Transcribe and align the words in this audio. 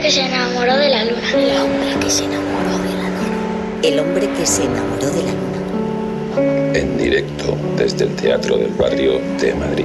hombre 0.00 0.08
que 0.08 0.10
se 0.10 0.26
enamoró 0.26 0.76
de 0.78 0.88
la 0.88 1.04
luna. 1.04 1.30
El 1.30 1.60
hombre 1.60 2.00
que 2.00 2.10
se 2.10 2.24
enamoró 2.24 2.78
de 2.78 2.94
la 2.94 3.10
luna. 3.10 3.80
El 3.82 3.98
hombre 3.98 4.28
que 4.34 4.46
se 4.46 4.64
enamoró 4.64 5.10
de 5.10 5.22
la 5.22 5.32
luna. 5.32 6.78
En 6.78 6.96
directo 6.96 7.58
desde 7.76 8.04
el 8.04 8.16
Teatro 8.16 8.56
del 8.56 8.72
Barrio 8.72 9.20
de 9.38 9.54
Madrid. 9.54 9.84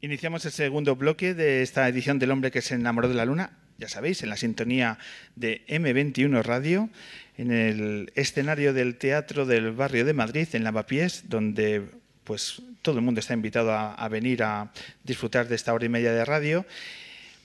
Iniciamos 0.00 0.46
el 0.46 0.52
segundo 0.52 0.96
bloque 0.96 1.34
de 1.34 1.62
esta 1.62 1.86
edición 1.88 2.18
del 2.18 2.30
hombre 2.30 2.50
que 2.50 2.62
se 2.62 2.74
enamoró 2.74 3.08
de 3.08 3.14
la 3.14 3.26
luna, 3.26 3.65
ya 3.78 3.88
sabéis, 3.88 4.22
en 4.22 4.30
la 4.30 4.36
sintonía 4.36 4.98
de 5.34 5.64
M21 5.68 6.42
Radio, 6.42 6.90
en 7.36 7.52
el 7.52 8.12
escenario 8.14 8.72
del 8.72 8.96
Teatro 8.96 9.46
del 9.46 9.72
Barrio 9.72 10.04
de 10.04 10.14
Madrid, 10.14 10.48
en 10.52 10.64
Lavapiés, 10.64 11.24
donde 11.28 11.82
pues 12.24 12.62
todo 12.82 12.98
el 12.98 13.04
mundo 13.04 13.20
está 13.20 13.34
invitado 13.34 13.72
a, 13.72 13.94
a 13.94 14.08
venir 14.08 14.42
a 14.42 14.72
disfrutar 15.04 15.48
de 15.48 15.54
esta 15.54 15.72
hora 15.72 15.84
y 15.84 15.88
media 15.88 16.12
de 16.12 16.24
radio, 16.24 16.66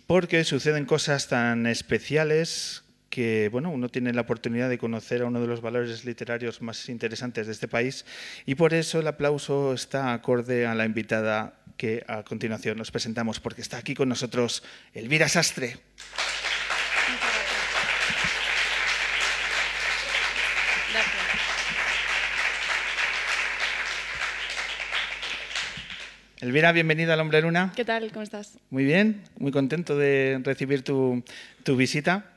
porque 0.08 0.44
suceden 0.44 0.86
cosas 0.86 1.28
tan 1.28 1.68
especiales 1.68 2.84
que 3.12 3.50
bueno, 3.52 3.70
uno 3.70 3.90
tiene 3.90 4.14
la 4.14 4.22
oportunidad 4.22 4.70
de 4.70 4.80
conocer 4.80 5.22
a 5.22 5.26
uno 5.26 5.40
de 5.40 5.46
los 5.46 5.62
valores 5.62 6.06
literarios 6.06 6.64
más 6.64 6.90
interesantes 6.90 7.46
de 7.46 7.54
este 7.54 7.68
país 7.68 8.06
y 8.48 8.56
por 8.56 8.74
eso 8.74 9.02
el 9.02 9.08
aplauso 9.08 9.74
está 9.74 10.14
acorde 10.14 10.66
a 10.66 10.74
la 10.74 10.86
invitada 10.86 11.54
que 11.78 12.04
a 12.08 12.24
continuación 12.24 12.78
nos 12.78 12.90
presentamos 12.90 13.40
porque 13.40 13.62
está 13.62 13.78
aquí 13.78 13.94
con 13.94 14.10
nosotros 14.10 14.64
Elvira 14.94 15.28
Sastre. 15.28 15.78
Elvira, 26.40 26.72
bienvenida 26.72 27.14
al 27.14 27.20
Hombre 27.20 27.40
Luna. 27.42 27.72
¿Qué 27.76 27.86
tal? 27.86 28.10
¿Cómo 28.12 28.24
estás? 28.24 28.58
Muy 28.72 28.84
bien, 28.84 29.22
muy 29.38 29.52
contento 29.52 29.96
de 29.96 30.42
recibir 30.44 30.82
tu, 30.84 31.24
tu 31.64 31.76
visita 31.76 32.32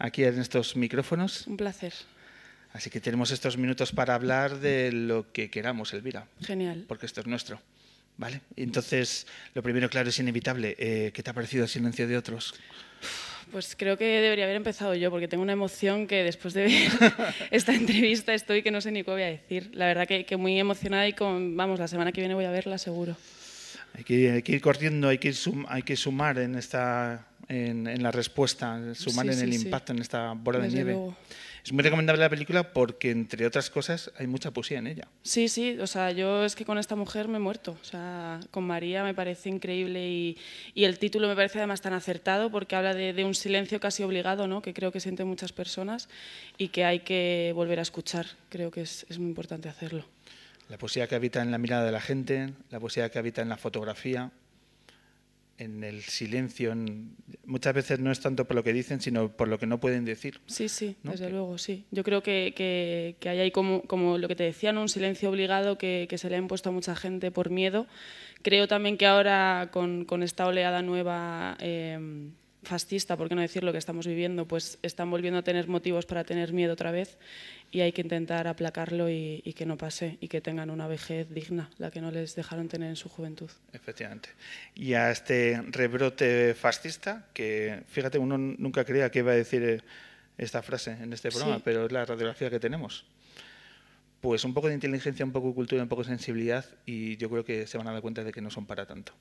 aquí 0.00 0.24
en 0.24 0.40
estos 0.40 0.74
micrófonos. 0.74 1.46
Un 1.46 1.56
placer. 1.56 1.92
Así 2.72 2.90
que 2.90 3.00
tenemos 3.00 3.30
estos 3.30 3.56
minutos 3.56 3.92
para 3.92 4.14
hablar 4.14 4.58
de 4.58 4.90
lo 4.92 5.30
que 5.32 5.50
queramos, 5.50 5.92
Elvira. 5.92 6.26
Genial. 6.42 6.84
Porque 6.88 7.06
esto 7.06 7.20
es 7.20 7.26
nuestro. 7.26 7.60
¿Vale? 8.16 8.40
Entonces, 8.56 9.26
lo 9.54 9.62
primero, 9.62 9.88
claro, 9.88 10.08
es 10.08 10.18
inevitable. 10.18 10.76
Eh, 10.78 11.10
¿Qué 11.14 11.22
te 11.22 11.30
ha 11.30 11.32
parecido 11.32 11.64
el 11.64 11.70
silencio 11.70 12.06
de 12.06 12.16
otros? 12.16 12.54
Pues 13.50 13.74
creo 13.76 13.96
que 13.96 14.04
debería 14.04 14.44
haber 14.44 14.56
empezado 14.56 14.94
yo, 14.94 15.10
porque 15.10 15.26
tengo 15.26 15.42
una 15.42 15.54
emoción 15.54 16.06
que 16.06 16.22
después 16.22 16.54
de 16.54 16.64
ver 16.64 16.90
esta 17.50 17.74
entrevista 17.74 18.32
estoy 18.34 18.62
que 18.62 18.70
no 18.70 18.80
sé 18.80 18.92
ni 18.92 19.02
qué 19.02 19.10
voy 19.10 19.22
a 19.22 19.26
decir. 19.26 19.70
La 19.72 19.86
verdad 19.86 20.06
que, 20.06 20.24
que 20.24 20.36
muy 20.36 20.58
emocionada 20.58 21.08
y 21.08 21.14
con, 21.14 21.56
vamos, 21.56 21.80
la 21.80 21.88
semana 21.88 22.12
que 22.12 22.20
viene 22.20 22.34
voy 22.34 22.44
a 22.44 22.50
verla 22.50 22.78
seguro. 22.78 23.16
Hay 23.94 24.04
que, 24.04 24.30
hay 24.30 24.42
que 24.42 24.52
ir 24.52 24.60
corriendo, 24.60 25.08
hay 25.08 25.18
que, 25.18 25.28
ir 25.28 25.34
sum, 25.34 25.64
hay 25.68 25.82
que 25.82 25.96
sumar 25.96 26.38
en, 26.38 26.54
esta, 26.54 27.26
en, 27.48 27.86
en 27.86 28.02
la 28.02 28.10
respuesta, 28.10 28.94
sumar 28.94 29.26
Sí, 29.26 29.32
en 29.32 29.38
el 29.44 29.52
sí, 29.52 29.58
sí. 29.58 29.64
impacto, 29.66 29.92
en 29.92 29.98
esta 30.00 30.32
bola 30.32 30.58
de 30.58 30.64
Desde 30.64 30.76
nieve. 30.76 30.92
luego. 30.92 31.16
Es 31.62 31.74
muy 31.74 31.82
recomendable 31.84 32.22
la 32.22 32.30
película 32.30 32.72
porque, 32.72 33.10
entre 33.10 33.44
otras 33.44 33.68
cosas, 33.68 34.10
hay 34.18 34.26
mucha 34.26 34.50
poesía 34.50 34.78
en 34.78 34.86
ella. 34.86 35.06
Sí, 35.22 35.46
sí, 35.50 35.76
o 35.78 35.86
sea, 35.86 36.10
yo 36.10 36.42
es 36.46 36.56
que 36.56 36.64
con 36.64 36.78
esta 36.78 36.96
mujer 36.96 37.28
me 37.28 37.36
he 37.36 37.40
muerto. 37.40 37.76
O 37.78 37.84
sea, 37.84 38.40
con 38.50 38.64
María 38.64 39.04
me 39.04 39.12
parece 39.12 39.50
increíble 39.50 40.08
y, 40.08 40.38
y 40.74 40.84
el 40.84 40.98
título 40.98 41.28
me 41.28 41.36
parece 41.36 41.58
además 41.58 41.82
tan 41.82 41.92
acertado 41.92 42.50
porque 42.50 42.76
habla 42.76 42.94
de, 42.94 43.12
de 43.12 43.24
un 43.26 43.34
silencio 43.34 43.78
casi 43.78 44.02
obligado, 44.02 44.46
¿no? 44.46 44.62
Que 44.62 44.72
creo 44.72 44.90
que 44.90 45.00
sienten 45.00 45.26
muchas 45.28 45.52
personas 45.52 46.08
y 46.56 46.68
que 46.68 46.86
hay 46.86 47.00
que 47.00 47.52
volver 47.54 47.78
a 47.78 47.82
escuchar. 47.82 48.24
Creo 48.48 48.70
que 48.70 48.80
es, 48.80 49.04
es 49.10 49.18
muy 49.18 49.28
importante 49.28 49.68
hacerlo. 49.68 50.06
La 50.70 50.78
poesía 50.78 51.06
que 51.08 51.14
habita 51.16 51.42
en 51.42 51.50
la 51.50 51.58
mirada 51.58 51.84
de 51.84 51.92
la 51.92 52.00
gente, 52.00 52.50
la 52.70 52.80
poesía 52.80 53.10
que 53.10 53.18
habita 53.18 53.42
en 53.42 53.48
la 53.48 53.56
fotografía, 53.56 54.30
en 55.58 55.82
el 55.84 56.00
silencio. 56.02 56.72
en- 56.72 57.16
Muchas 57.44 57.74
veces 57.74 57.98
no 57.98 58.10
es 58.12 58.20
tanto 58.20 58.46
por 58.46 58.54
lo 58.56 58.62
que 58.62 58.72
dicen, 58.72 59.00
sino 59.00 59.30
por 59.36 59.48
lo 59.48 59.58
que 59.58 59.66
no 59.66 59.78
pueden 59.80 60.04
decir. 60.04 60.40
Sí, 60.46 60.68
sí, 60.68 60.96
¿no? 61.02 61.10
desde 61.10 61.28
luego, 61.28 61.58
sí. 61.58 61.84
Yo 61.90 62.02
creo 62.04 62.22
que, 62.22 62.54
que, 62.56 63.16
que 63.18 63.28
hay 63.28 63.40
ahí 63.40 63.50
como, 63.50 63.82
como 63.82 64.16
lo 64.16 64.28
que 64.28 64.36
te 64.36 64.44
decía, 64.44 64.72
¿no? 64.72 64.80
un 64.80 64.88
silencio 64.88 65.28
obligado 65.28 65.76
que, 65.76 66.06
que 66.08 66.16
se 66.18 66.30
le 66.30 66.36
ha 66.36 66.38
impuesto 66.38 66.68
a 66.68 66.72
mucha 66.72 66.94
gente 66.94 67.30
por 67.32 67.50
miedo. 67.50 67.86
Creo 68.42 68.68
también 68.68 68.96
que 68.96 69.06
ahora 69.06 69.68
con, 69.72 70.04
con 70.06 70.22
esta 70.22 70.46
oleada 70.46 70.80
nueva 70.82 71.56
eh, 71.60 71.98
fascista, 72.62 73.16
por 73.16 73.28
qué 73.28 73.34
no 73.34 73.40
decir 73.40 73.64
lo 73.64 73.72
que 73.72 73.78
estamos 73.78 74.06
viviendo, 74.06 74.46
pues 74.46 74.78
están 74.82 75.10
volviendo 75.10 75.38
a 75.38 75.42
tener 75.42 75.66
motivos 75.66 76.04
para 76.06 76.24
tener 76.24 76.52
miedo 76.52 76.74
otra 76.74 76.90
vez 76.90 77.16
y 77.70 77.80
hay 77.80 77.92
que 77.92 78.02
intentar 78.02 78.46
aplacarlo 78.48 79.08
y, 79.08 79.40
y 79.44 79.52
que 79.54 79.64
no 79.64 79.76
pase 79.78 80.18
y 80.20 80.28
que 80.28 80.40
tengan 80.42 80.68
una 80.70 80.86
vejez 80.86 81.30
digna, 81.32 81.70
la 81.78 81.90
que 81.90 82.00
no 82.00 82.10
les 82.10 82.34
dejaron 82.34 82.68
tener 82.68 82.90
en 82.90 82.96
su 82.96 83.08
juventud. 83.08 83.50
Efectivamente. 83.72 84.28
Y 84.74 84.92
a 84.94 85.10
este 85.10 85.62
rebrote 85.68 86.54
fascista, 86.54 87.26
que 87.32 87.82
fíjate, 87.88 88.18
uno 88.18 88.36
nunca 88.36 88.84
creía 88.84 89.10
que 89.10 89.20
iba 89.20 89.32
a 89.32 89.36
decir 89.36 89.62
eh, 89.62 89.80
esta 90.36 90.62
frase 90.62 90.92
en 91.00 91.12
este 91.12 91.30
programa, 91.30 91.56
Sí. 91.56 91.62
pero 91.64 91.86
es 91.86 91.92
la 91.92 92.04
radiografía 92.04 92.50
que 92.50 92.60
tenemos. 92.60 93.06
Pues 94.20 94.44
un 94.44 94.52
poco 94.52 94.68
de 94.68 94.74
inteligencia, 94.74 95.24
un 95.24 95.32
poco 95.32 95.48
de 95.48 95.54
cultura, 95.54 95.82
un 95.82 95.88
poco 95.88 96.02
de 96.02 96.08
sensibilidad, 96.08 96.66
y 96.84 97.16
yo 97.16 97.30
creo 97.30 97.42
que 97.44 97.66
se 97.66 97.78
van 97.78 97.88
a 97.88 97.92
dar 97.92 98.02
cuenta 98.02 98.22
de 98.22 98.32
que 98.32 98.42
no 98.42 98.50
son 98.50 98.66
para 98.66 98.84
tanto. 98.86 99.14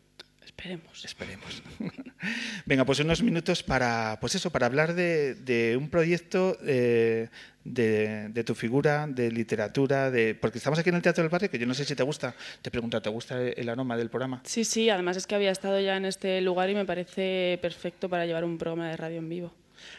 Esperemos. 0.49 1.05
Esperemos. 1.05 1.61
Venga, 2.65 2.83
pues 2.83 2.99
unos 2.99 3.21
minutos 3.21 3.61
para, 3.61 4.17
pues 4.19 4.33
eso, 4.33 4.49
para 4.49 4.65
hablar 4.65 4.95
de, 4.95 5.35
de 5.35 5.77
un 5.77 5.89
proyecto 5.89 6.57
eh, 6.65 7.29
de, 7.63 8.29
de 8.29 8.43
tu 8.43 8.55
figura, 8.55 9.05
de 9.07 9.31
literatura, 9.31 10.09
de, 10.09 10.33
porque 10.33 10.57
estamos 10.57 10.79
aquí 10.79 10.89
en 10.89 10.95
el 10.95 11.03
Teatro 11.03 11.23
del 11.23 11.29
Barrio, 11.29 11.51
que 11.51 11.59
yo 11.59 11.67
no 11.67 11.75
sé 11.75 11.85
si 11.85 11.95
te 11.95 12.01
gusta, 12.01 12.35
te 12.63 12.71
pregunto, 12.71 12.99
¿te 12.99 13.09
gusta 13.09 13.39
el 13.41 13.69
aroma 13.69 13.95
del 13.95 14.09
programa? 14.09 14.41
Sí, 14.43 14.65
sí, 14.65 14.89
además 14.89 15.17
es 15.17 15.27
que 15.27 15.35
había 15.35 15.51
estado 15.51 15.79
ya 15.79 15.95
en 15.95 16.05
este 16.05 16.41
lugar 16.41 16.67
y 16.71 16.73
me 16.75 16.83
parece 16.83 17.59
perfecto 17.61 18.09
para 18.09 18.25
llevar 18.25 18.43
un 18.43 18.57
programa 18.57 18.89
de 18.89 18.97
radio 18.97 19.19
en 19.19 19.29
vivo. 19.29 19.53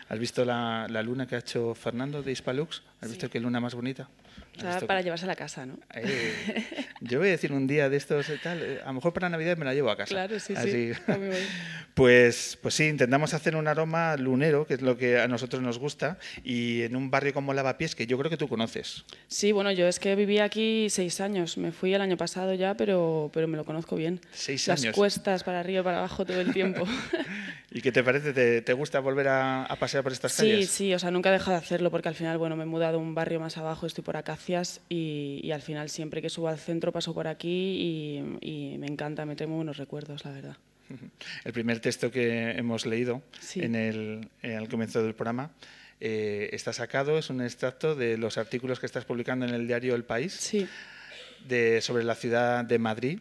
¿Has 0.09 0.19
visto 0.19 0.45
la, 0.45 0.89
la 0.91 1.03
luna 1.03 1.29
que 1.29 1.37
ha 1.37 1.39
hecho 1.39 1.77
Fernando 1.77 2.23
de 2.25 2.33
Hispalux? 2.33 2.83
¿Has 3.01 3.09
visto 3.09 3.31
qué 3.31 3.39
luna 3.39 3.61
más 3.61 3.75
bonita? 3.75 4.11
O 4.63 4.67
¿Has 4.67 4.73
sea, 4.73 4.75
visto 4.75 4.87
para 4.87 5.01
llevarse 5.03 5.25
a 5.25 5.29
la 5.29 5.37
casa, 5.37 5.67
¿no? 5.67 5.79
Eh, 5.95 6.35
yo 7.01 7.19
voy 7.19 7.29
a 7.29 7.31
decir 7.33 7.53
un 7.53 7.67
día 7.67 7.89
de 7.89 7.97
estos 7.97 8.29
y 8.29 8.37
tal, 8.39 8.63
eh, 8.63 8.81
a 8.83 8.89
lo 8.89 8.95
mejor 8.95 9.13
para 9.13 9.29
Navidad 9.29 9.57
me 9.57 9.65
la 9.65 9.75
llevo 9.75 9.91
a 9.91 9.97
casa. 9.97 10.15
Claro, 10.15 10.39
sí, 10.39 10.55
sí. 10.55 10.93
Así. 10.93 10.93
Bueno. 11.07 11.35
Pues, 11.95 12.57
pues 12.63 12.75
sí, 12.75 12.87
intentamos 12.87 13.35
hacer 13.35 13.57
un 13.57 13.69
aroma 13.69 14.17
lunero, 14.17 14.67
que 14.67 14.75
es 14.75 14.81
lo 14.81 14.97
que 14.97 15.21
a 15.21 15.29
nosotros 15.29 15.61
nos 15.61 15.79
gusta, 15.79 16.19
y 16.45 16.83
en 16.83 16.97
un 16.97 17.11
barrio 17.11 17.35
como 17.35 17.53
Lavapiés, 17.53 17.95
que 17.95 18.07
yo 18.07 18.17
creo 18.17 18.31
que 18.31 18.39
tú 18.39 18.49
conoces. 18.49 19.05
Sí, 19.27 19.53
bueno, 19.53 19.71
yo 19.73 19.87
es 19.87 19.99
que 19.99 20.15
viví 20.15 20.39
aquí 20.39 20.87
seis 20.89 21.21
años. 21.21 21.59
Me 21.59 21.73
fui 21.73 21.93
el 21.93 22.01
año 22.01 22.17
pasado 22.17 22.55
ya, 22.55 22.75
pero, 22.75 23.31
pero 23.35 23.49
me 23.49 23.59
lo 23.59 23.65
conozco 23.65 23.97
bien. 23.97 24.21
Seis 24.33 24.67
Las 24.69 24.83
años. 24.83 24.95
cuestas 24.95 25.43
para 25.45 25.61
arriba 25.61 25.81
y 25.81 25.85
para 25.85 25.99
abajo 25.99 26.25
todo 26.25 26.41
el 26.41 26.55
tiempo. 26.55 26.87
¿Y 27.73 27.83
qué 27.83 27.93
te 27.93 28.03
parece? 28.03 28.33
¿Te, 28.33 28.63
te 28.63 28.73
gusta 28.73 28.99
volver 29.01 29.29
a, 29.29 29.65
a 29.65 29.77
pasear 29.77 30.03
por 30.03 30.13
estas 30.13 30.33
sí, 30.33 30.43
calles? 30.51 30.71
sí, 30.71 30.95
o 30.95 30.99
sea, 30.99 31.11
nunca 31.11 31.29
he 31.29 31.33
dejado 31.33 31.53
de 31.53 31.59
hacerlo 31.59 31.91
porque 31.91 32.09
al 32.09 32.15
final, 32.15 32.39
bueno, 32.39 32.57
me 32.57 32.63
he 32.63 32.67
mudado 32.67 32.97
a 32.99 33.01
un 33.01 33.15
barrio 33.15 33.39
más 33.41 33.59
abajo, 33.59 33.87
estoy 33.87 34.03
por 34.03 34.17
Y, 34.89 35.41
y 35.43 35.51
al 35.53 35.63
final 35.63 35.89
siempre 35.89 36.21
que 36.23 36.29
subo 36.31 36.49
al 36.49 36.59
centro 36.59 36.93
paso 36.93 37.15
por 37.15 37.27
aquí 37.29 37.49
y, 38.41 38.73
y 38.75 38.79
me 38.79 38.87
encanta, 38.87 39.25
me 39.27 39.37
trae 39.37 39.47
muy 39.47 39.57
buenos 39.57 39.77
recuerdos, 39.77 40.25
la 40.25 40.33
verdad. 40.33 40.57
El 41.45 41.53
primer 41.53 41.81
texto 41.81 42.11
que 42.11 42.51
hemos 42.53 42.85
leído 42.87 43.23
Sí. 43.41 43.61
en 43.63 43.75
el, 43.77 44.29
eh, 44.43 44.57
al 44.57 44.69
comienzo 44.69 45.03
del 45.03 45.15
programa 45.15 45.51
eh, 46.01 46.49
está 46.53 46.73
sacado, 46.73 47.19
es 47.19 47.31
un 47.31 47.41
extracto 47.43 47.95
de 47.95 48.17
los 48.19 48.39
artículos 48.39 48.81
que 48.81 48.87
estás 48.87 49.05
publicando 49.05 49.47
en 49.47 49.55
el 49.55 49.67
diario 49.67 49.95
El 49.95 50.05
País 50.05 50.33
Sí. 50.33 50.67
de, 51.47 51.81
sobre 51.81 52.05
la 52.05 52.15
ciudad 52.15 52.65
de 52.65 52.79
Madrid. 52.79 53.21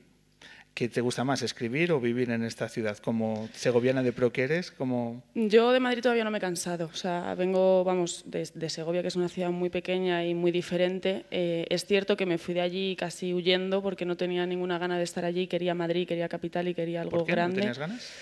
¿Qué 0.80 0.88
te 0.88 1.02
gusta 1.02 1.26
más, 1.26 1.42
escribir 1.42 1.92
o 1.92 2.00
vivir 2.00 2.32
en 2.32 2.42
esta 2.46 2.70
ciudad? 2.70 2.98
Como 3.00 3.50
segoviana 3.54 4.02
de 4.02 4.14
pro 4.14 4.32
que 4.32 4.44
eres, 4.44 4.72
como... 4.72 5.22
Yo 5.36 5.74
de 5.74 5.82
Madrid 5.82 6.02
todavía 6.02 6.24
no 6.24 6.32
me 6.32 6.38
he 6.38 6.40
cansado. 6.40 6.86
O 6.86 6.96
sea, 6.96 7.36
vengo, 7.36 7.84
vamos, 7.84 8.24
de, 8.26 8.50
de 8.54 8.70
Segovia, 8.70 9.02
que 9.02 9.10
es 9.10 9.18
una 9.18 9.28
ciudad 9.28 9.50
muy 9.50 9.70
pequeña 9.70 10.26
y 10.26 10.34
muy 10.34 10.54
diferente. 10.54 11.26
Eh, 11.32 11.66
es 11.70 11.84
cierto 11.84 12.16
que 12.16 12.26
me 12.26 12.38
fui 12.38 12.54
de 12.54 12.62
allí 12.62 12.96
casi 12.96 13.34
huyendo 13.34 13.84
porque 13.84 14.06
no 14.06 14.16
tenía 14.16 14.46
ninguna 14.46 14.78
gana 14.80 14.98
de 14.98 15.04
estar 15.04 15.26
allí. 15.26 15.48
Quería 15.48 15.76
Madrid, 15.76 16.08
quería 16.08 16.30
capital 16.30 16.70
y 16.70 16.74
quería 16.74 17.02
algo 17.02 17.18
¿Por 17.18 17.26
qué? 17.26 17.34
grande. 17.34 17.56
¿No 17.58 17.62
tenías 17.64 17.78
ganas? 17.78 18.14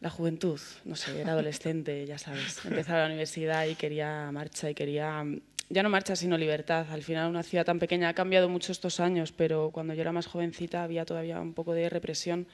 La 0.00 0.10
juventud, 0.10 0.58
no 0.84 0.96
sé, 0.96 1.20
era 1.20 1.30
adolescente, 1.30 2.04
ya 2.04 2.18
sabes. 2.18 2.64
Empezaba 2.64 3.02
la 3.02 3.06
universidad 3.06 3.64
y 3.66 3.76
quería 3.76 4.28
marcha 4.32 4.68
y 4.68 4.74
quería, 4.74 5.24
ya 5.72 5.82
no 5.82 5.88
marcha, 5.88 6.14
sino 6.16 6.36
libertad. 6.36 6.86
Al 6.90 7.02
final 7.02 7.30
una 7.30 7.42
ciudad 7.42 7.64
tan 7.64 7.78
pequeña 7.78 8.10
ha 8.10 8.14
cambiado 8.14 8.48
mucho 8.50 8.72
estos 8.72 9.00
años, 9.00 9.32
pero 9.32 9.70
cuando 9.72 9.94
yo 9.94 10.02
era 10.02 10.12
más 10.12 10.26
jovencita 10.26 10.84
había 10.84 11.06
todavía 11.06 11.40
un 11.40 11.54
poco 11.54 11.72
de 11.72 11.88
represión 11.88 12.46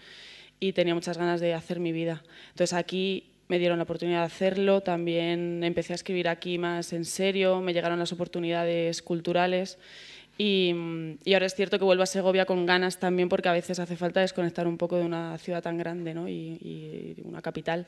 y 0.61 0.73
tenía 0.73 0.95
muchas 0.95 1.19
ganas 1.19 1.41
de 1.41 1.53
hacer 1.53 1.81
mi 1.81 1.91
vida. 1.91 2.23
Entonces 2.51 2.75
aquí 2.75 3.31
me 3.49 3.59
dieron 3.59 3.79
la 3.79 3.85
oportunidad 3.85 4.21
de 4.21 4.27
hacerlo, 4.27 4.83
también 4.83 5.65
empecé 5.65 5.95
a 5.95 5.97
escribir 5.97 6.29
aquí 6.29 6.59
más 6.59 6.93
en 6.93 7.05
serio, 7.05 7.61
me 7.61 7.73
llegaron 7.73 7.99
las 7.99 8.13
oportunidades 8.13 9.03
culturales 9.03 9.79
y, 10.37 10.73
y 11.25 11.35
ahora 11.35 11.47
es 11.47 11.57
cierto 11.57 11.79
que 11.81 11.85
vuelvo 11.85 12.05
a 12.05 12.07
Segovia 12.07 12.45
con 12.45 12.67
ganas 12.67 13.01
también 13.01 13.29
porque 13.29 13.49
a 13.49 13.53
veces 13.53 13.81
hace 13.81 13.97
falta 13.97 14.21
desconectar 14.21 14.69
un 14.69 14.79
poco 14.79 14.97
de 14.97 15.05
una 15.05 15.37
ciudad 15.39 15.61
tan 15.61 15.77
grande 15.77 16.15
¿no? 16.15 16.29
y, 16.29 16.35
y 16.61 17.17
una 17.25 17.43
capital, 17.43 17.87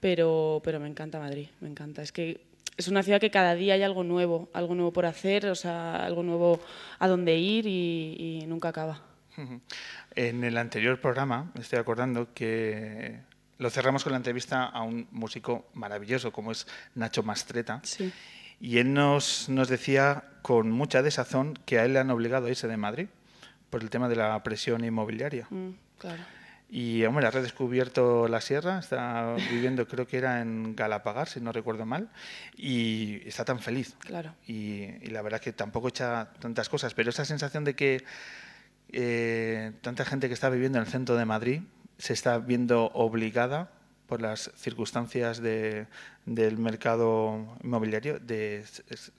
pero, 0.00 0.60
pero 0.64 0.80
me 0.80 0.88
encanta 0.88 1.20
Madrid, 1.20 1.46
me 1.60 1.68
encanta. 1.68 2.02
Es 2.02 2.10
que 2.10 2.40
es 2.76 2.88
una 2.88 3.02
ciudad 3.02 3.20
que 3.20 3.30
cada 3.30 3.54
día 3.54 3.74
hay 3.74 3.82
algo 3.82 4.04
nuevo, 4.04 4.48
algo 4.52 4.74
nuevo 4.74 4.92
por 4.92 5.06
hacer, 5.06 5.46
o 5.46 5.54
sea, 5.54 6.04
algo 6.04 6.22
nuevo 6.22 6.60
a 6.98 7.08
donde 7.08 7.36
ir 7.36 7.66
y, 7.66 8.40
y 8.42 8.46
nunca 8.46 8.68
acaba. 8.68 9.00
En 10.14 10.44
el 10.44 10.56
anterior 10.56 11.00
programa, 11.00 11.50
me 11.54 11.62
estoy 11.62 11.78
acordando 11.78 12.32
que 12.34 13.20
lo 13.58 13.70
cerramos 13.70 14.04
con 14.04 14.12
la 14.12 14.16
entrevista 14.16 14.64
a 14.64 14.82
un 14.82 15.08
músico 15.10 15.66
maravilloso 15.74 16.32
como 16.32 16.52
es 16.52 16.66
Nacho 16.94 17.22
Mastreta. 17.22 17.80
Sí. 17.82 18.12
Y 18.60 18.78
él 18.78 18.92
nos, 18.92 19.48
nos 19.48 19.68
decía 19.68 20.24
con 20.42 20.70
mucha 20.70 21.02
desazón 21.02 21.58
que 21.66 21.78
a 21.78 21.84
él 21.84 21.94
le 21.94 21.98
han 21.98 22.10
obligado 22.10 22.46
a 22.46 22.50
irse 22.50 22.68
de 22.68 22.76
Madrid 22.76 23.08
por 23.70 23.82
el 23.82 23.90
tema 23.90 24.08
de 24.08 24.16
la 24.16 24.42
presión 24.42 24.84
inmobiliaria. 24.84 25.46
Mm, 25.50 25.70
claro. 25.98 26.22
Y 26.70 27.04
hombre, 27.04 27.26
ha 27.26 27.30
redescubierto 27.30 28.26
la 28.26 28.40
sierra, 28.40 28.78
está 28.78 29.36
viviendo, 29.50 29.86
creo 29.86 30.06
que 30.06 30.16
era 30.16 30.40
en 30.40 30.74
Galapagar, 30.74 31.28
si 31.28 31.40
no 31.40 31.52
recuerdo 31.52 31.86
mal, 31.86 32.10
y 32.56 33.20
está 33.28 33.44
tan 33.44 33.60
feliz. 33.60 33.94
Claro. 34.00 34.34
Y, 34.46 34.84
y 35.02 35.06
la 35.10 35.22
verdad 35.22 35.40
que 35.40 35.52
tampoco 35.52 35.88
echa 35.88 36.32
tantas 36.40 36.68
cosas, 36.68 36.94
pero 36.94 37.10
esa 37.10 37.24
sensación 37.24 37.64
de 37.64 37.76
que 37.76 38.04
eh, 38.96 39.72
tanta 39.80 40.04
gente 40.04 40.28
que 40.28 40.34
está 40.34 40.48
viviendo 40.50 40.78
en 40.78 40.84
el 40.84 40.90
centro 40.90 41.16
de 41.16 41.24
Madrid 41.24 41.62
se 41.98 42.12
está 42.12 42.38
viendo 42.38 42.90
obligada 42.94 43.70
por 44.06 44.20
las 44.20 44.50
circunstancias 44.56 45.40
de, 45.40 45.86
del 46.26 46.58
mercado 46.58 47.56
inmobiliario, 47.62 48.18
de, 48.18 48.64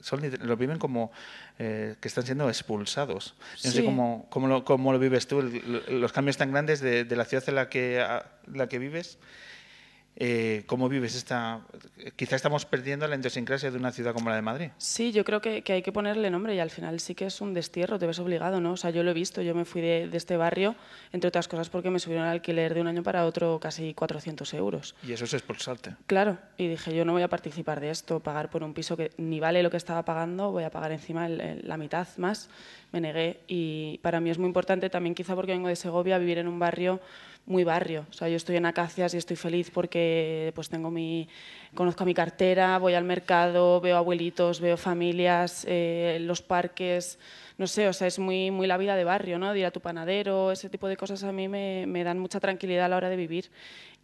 son, 0.00 0.20
lo 0.40 0.56
viven 0.56 0.78
como 0.78 1.10
eh, 1.58 1.96
que 2.00 2.08
están 2.08 2.24
siendo 2.24 2.48
expulsados. 2.48 3.34
No 3.64 3.70
sé 3.70 3.84
cómo, 3.84 4.26
cómo, 4.30 4.46
lo, 4.46 4.64
cómo 4.64 4.92
lo 4.92 4.98
vives 4.98 5.26
tú, 5.26 5.40
el- 5.40 6.00
los 6.00 6.12
cambios 6.12 6.36
tan 6.36 6.52
grandes 6.52 6.80
de, 6.80 7.04
de 7.04 7.16
la 7.16 7.24
ciudad 7.24 7.44
en 7.48 7.54
la 7.56 7.68
que, 7.68 8.00
a- 8.00 8.26
la 8.52 8.68
que 8.68 8.78
vives. 8.78 9.18
Eh, 10.18 10.62
¿Cómo 10.66 10.88
vives 10.88 11.14
esta...? 11.14 11.60
Quizá 12.16 12.36
estamos 12.36 12.64
perdiendo 12.64 13.06
la 13.06 13.16
idiosincrasia 13.16 13.70
de 13.70 13.76
una 13.76 13.92
ciudad 13.92 14.14
como 14.14 14.30
la 14.30 14.36
de 14.36 14.42
Madrid. 14.42 14.68
Sí, 14.78 15.12
yo 15.12 15.24
creo 15.24 15.40
que, 15.42 15.62
que 15.62 15.74
hay 15.74 15.82
que 15.82 15.92
ponerle 15.92 16.30
nombre 16.30 16.54
y 16.54 16.58
al 16.58 16.70
final 16.70 17.00
sí 17.00 17.14
que 17.14 17.26
es 17.26 17.40
un 17.40 17.52
destierro, 17.52 17.98
te 17.98 18.06
ves 18.06 18.18
obligado, 18.18 18.60
¿no? 18.60 18.72
O 18.72 18.76
sea, 18.76 18.90
yo 18.90 19.02
lo 19.02 19.10
he 19.10 19.14
visto, 19.14 19.42
yo 19.42 19.54
me 19.54 19.64
fui 19.66 19.82
de, 19.82 20.08
de 20.08 20.16
este 20.16 20.36
barrio, 20.36 20.74
entre 21.12 21.28
otras 21.28 21.48
cosas 21.48 21.68
porque 21.68 21.90
me 21.90 21.98
subieron 21.98 22.24
el 22.26 22.30
alquiler 22.32 22.72
de 22.74 22.80
un 22.80 22.86
año 22.86 23.02
para 23.02 23.26
otro 23.26 23.58
casi 23.60 23.92
400 23.92 24.54
euros. 24.54 24.94
Y 25.02 25.12
eso 25.12 25.24
es 25.26 25.34
expulsarte. 25.34 25.96
Claro, 26.06 26.38
y 26.56 26.68
dije, 26.68 26.94
yo 26.94 27.04
no 27.04 27.12
voy 27.12 27.22
a 27.22 27.28
participar 27.28 27.80
de 27.80 27.90
esto, 27.90 28.20
pagar 28.20 28.48
por 28.48 28.62
un 28.62 28.72
piso 28.72 28.96
que 28.96 29.10
ni 29.18 29.40
vale 29.40 29.62
lo 29.62 29.70
que 29.70 29.76
estaba 29.76 30.04
pagando, 30.04 30.50
voy 30.52 30.64
a 30.64 30.70
pagar 30.70 30.92
encima 30.92 31.26
el- 31.26 31.40
el- 31.40 31.68
la 31.68 31.76
mitad 31.76 32.06
más. 32.16 32.48
Me 32.92 33.00
negué 33.00 33.40
y 33.48 33.98
para 33.98 34.20
mí 34.20 34.30
es 34.30 34.38
muy 34.38 34.46
importante 34.46 34.88
también 34.88 35.14
quizá 35.14 35.34
porque 35.34 35.52
vengo 35.52 35.68
de 35.68 35.76
Segovia, 35.76 36.16
vivir 36.18 36.38
en 36.38 36.48
un 36.48 36.58
barrio 36.58 37.00
muy 37.46 37.64
barrio. 37.64 38.06
O 38.10 38.12
sea, 38.12 38.28
yo 38.28 38.36
estoy 38.36 38.56
en 38.56 38.66
Acacias 38.66 39.14
y 39.14 39.16
estoy 39.16 39.36
feliz 39.36 39.70
porque 39.70 40.52
pues 40.54 40.68
tengo 40.68 40.90
mi, 40.90 41.28
conozco 41.74 42.02
a 42.02 42.06
mi 42.06 42.14
cartera, 42.14 42.78
voy 42.78 42.94
al 42.94 43.04
mercado, 43.04 43.80
veo 43.80 43.96
abuelitos, 43.96 44.60
veo 44.60 44.76
familias, 44.76 45.64
eh, 45.68 46.18
los 46.20 46.42
parques, 46.42 47.18
no 47.56 47.66
sé, 47.66 47.88
o 47.88 47.92
sea, 47.92 48.08
es 48.08 48.18
muy, 48.18 48.50
muy 48.50 48.66
la 48.66 48.76
vida 48.76 48.96
de 48.96 49.04
barrio, 49.04 49.38
¿no? 49.38 49.52
De 49.52 49.60
ir 49.60 49.66
a 49.66 49.70
tu 49.70 49.80
panadero, 49.80 50.52
ese 50.52 50.68
tipo 50.68 50.88
de 50.88 50.96
cosas 50.96 51.22
a 51.22 51.32
mí 51.32 51.48
me, 51.48 51.86
me 51.86 52.04
dan 52.04 52.18
mucha 52.18 52.40
tranquilidad 52.40 52.86
a 52.86 52.88
la 52.88 52.96
hora 52.96 53.08
de 53.08 53.16
vivir. 53.16 53.50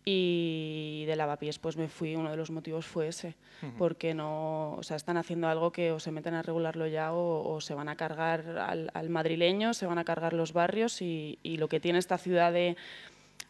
Y 0.05 1.05
de 1.07 1.15
lavapiés, 1.15 1.61
pues 1.61 1.77
me 1.77 1.87
fui, 1.87 2.17
uno 2.17 2.29
de 2.33 2.37
los 2.37 2.51
motivos 2.51 2.87
fue 2.87 3.07
ese, 3.07 3.37
porque 3.79 4.15
no, 4.15 4.73
o 4.73 4.83
sea, 4.83 4.97
están 4.97 5.17
haciendo 5.17 5.47
algo 5.47 5.71
que 5.71 5.93
o 5.93 6.01
se 6.01 6.11
meten 6.11 6.35
a 6.35 6.43
regularlo 6.43 6.89
ya 6.89 7.13
o, 7.13 7.49
o 7.49 7.61
se 7.61 7.75
van 7.75 7.89
a 7.89 7.95
cargar 7.95 8.59
al, 8.59 8.91
al 8.95 9.09
madrileño, 9.11 9.75
se 9.75 9.87
van 9.87 9.99
a 9.99 10.05
cargar 10.05 10.33
los 10.33 10.53
barrios 10.53 11.03
y, 11.03 11.39
y 11.45 11.57
lo 11.59 11.69
que 11.69 11.79
tiene 11.79 12.01
esta 12.01 12.19
ciudad 12.19 12.53
de 12.53 12.77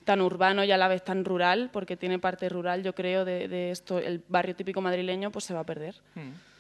tan 0.05 0.21
urbano 0.21 0.65
y 0.65 0.73
a 0.73 0.77
la 0.77 0.89
vez 0.89 1.03
tan 1.03 1.25
rural, 1.25 1.71
porque 1.73 1.97
tiene 1.97 2.19
parte 2.19 2.49
rural, 2.49 2.83
yo 2.83 2.95
creo, 2.95 3.25
de, 3.25 3.49
de 3.49 3.71
esto, 3.71 3.99
el 3.99 4.23
barrio 4.29 4.55
típico 4.57 4.81
madrileño, 4.81 5.31
pues 5.31 5.45
se 5.45 5.55
va 5.55 5.61
a 5.61 5.65
perder. 5.67 5.95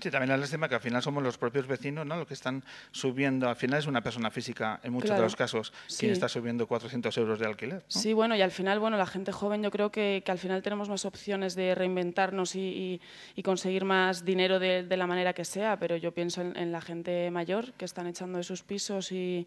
Sí, 0.00 0.10
también 0.10 0.30
la 0.30 0.36
lástima 0.36 0.68
que 0.68 0.74
al 0.74 0.80
final 0.80 1.00
somos 1.00 1.22
los 1.22 1.38
propios 1.38 1.66
vecinos, 1.68 2.04
¿no? 2.04 2.16
Los 2.16 2.26
que 2.26 2.34
están 2.34 2.64
subiendo, 2.90 3.48
al 3.48 3.54
final 3.56 3.78
es 3.78 3.86
una 3.86 4.00
persona 4.02 4.30
física, 4.30 4.80
en 4.82 4.92
muchos 4.92 5.10
Claro, 5.10 5.22
de 5.22 5.26
los 5.26 5.36
casos, 5.36 5.70
quien 5.86 6.10
sí. 6.10 6.12
está 6.12 6.28
subiendo 6.28 6.66
400 6.66 7.16
euros 7.18 7.38
de 7.38 7.46
alquiler. 7.46 7.76
¿no? 7.76 7.82
Sí, 7.86 8.12
bueno, 8.12 8.34
y 8.34 8.42
al 8.42 8.50
final, 8.50 8.80
bueno, 8.80 8.96
la 8.96 9.06
gente 9.06 9.30
joven 9.32 9.62
yo 9.62 9.70
creo 9.70 9.90
que, 9.92 10.22
que 10.24 10.32
al 10.32 10.38
final 10.38 10.60
tenemos 10.62 10.88
más 10.88 11.04
opciones 11.04 11.54
de 11.54 11.74
reinventarnos 11.74 12.56
y, 12.56 12.60
y- 12.60 13.00
y 13.36 13.42
conseguir 13.42 13.84
más 13.84 14.24
dinero 14.24 14.58
de, 14.58 14.82
de 14.82 14.96
la 14.96 15.06
manera 15.06 15.32
que 15.34 15.44
sea, 15.44 15.78
pero 15.78 15.96
yo 15.96 16.12
pienso 16.12 16.40
en, 16.40 16.56
en 16.56 16.72
la 16.72 16.80
gente 16.80 17.30
mayor 17.30 17.72
que 17.74 17.84
están 17.84 18.06
echando 18.08 18.38
de 18.38 18.44
sus 18.44 18.62
pisos 18.62 19.12
y, 19.12 19.46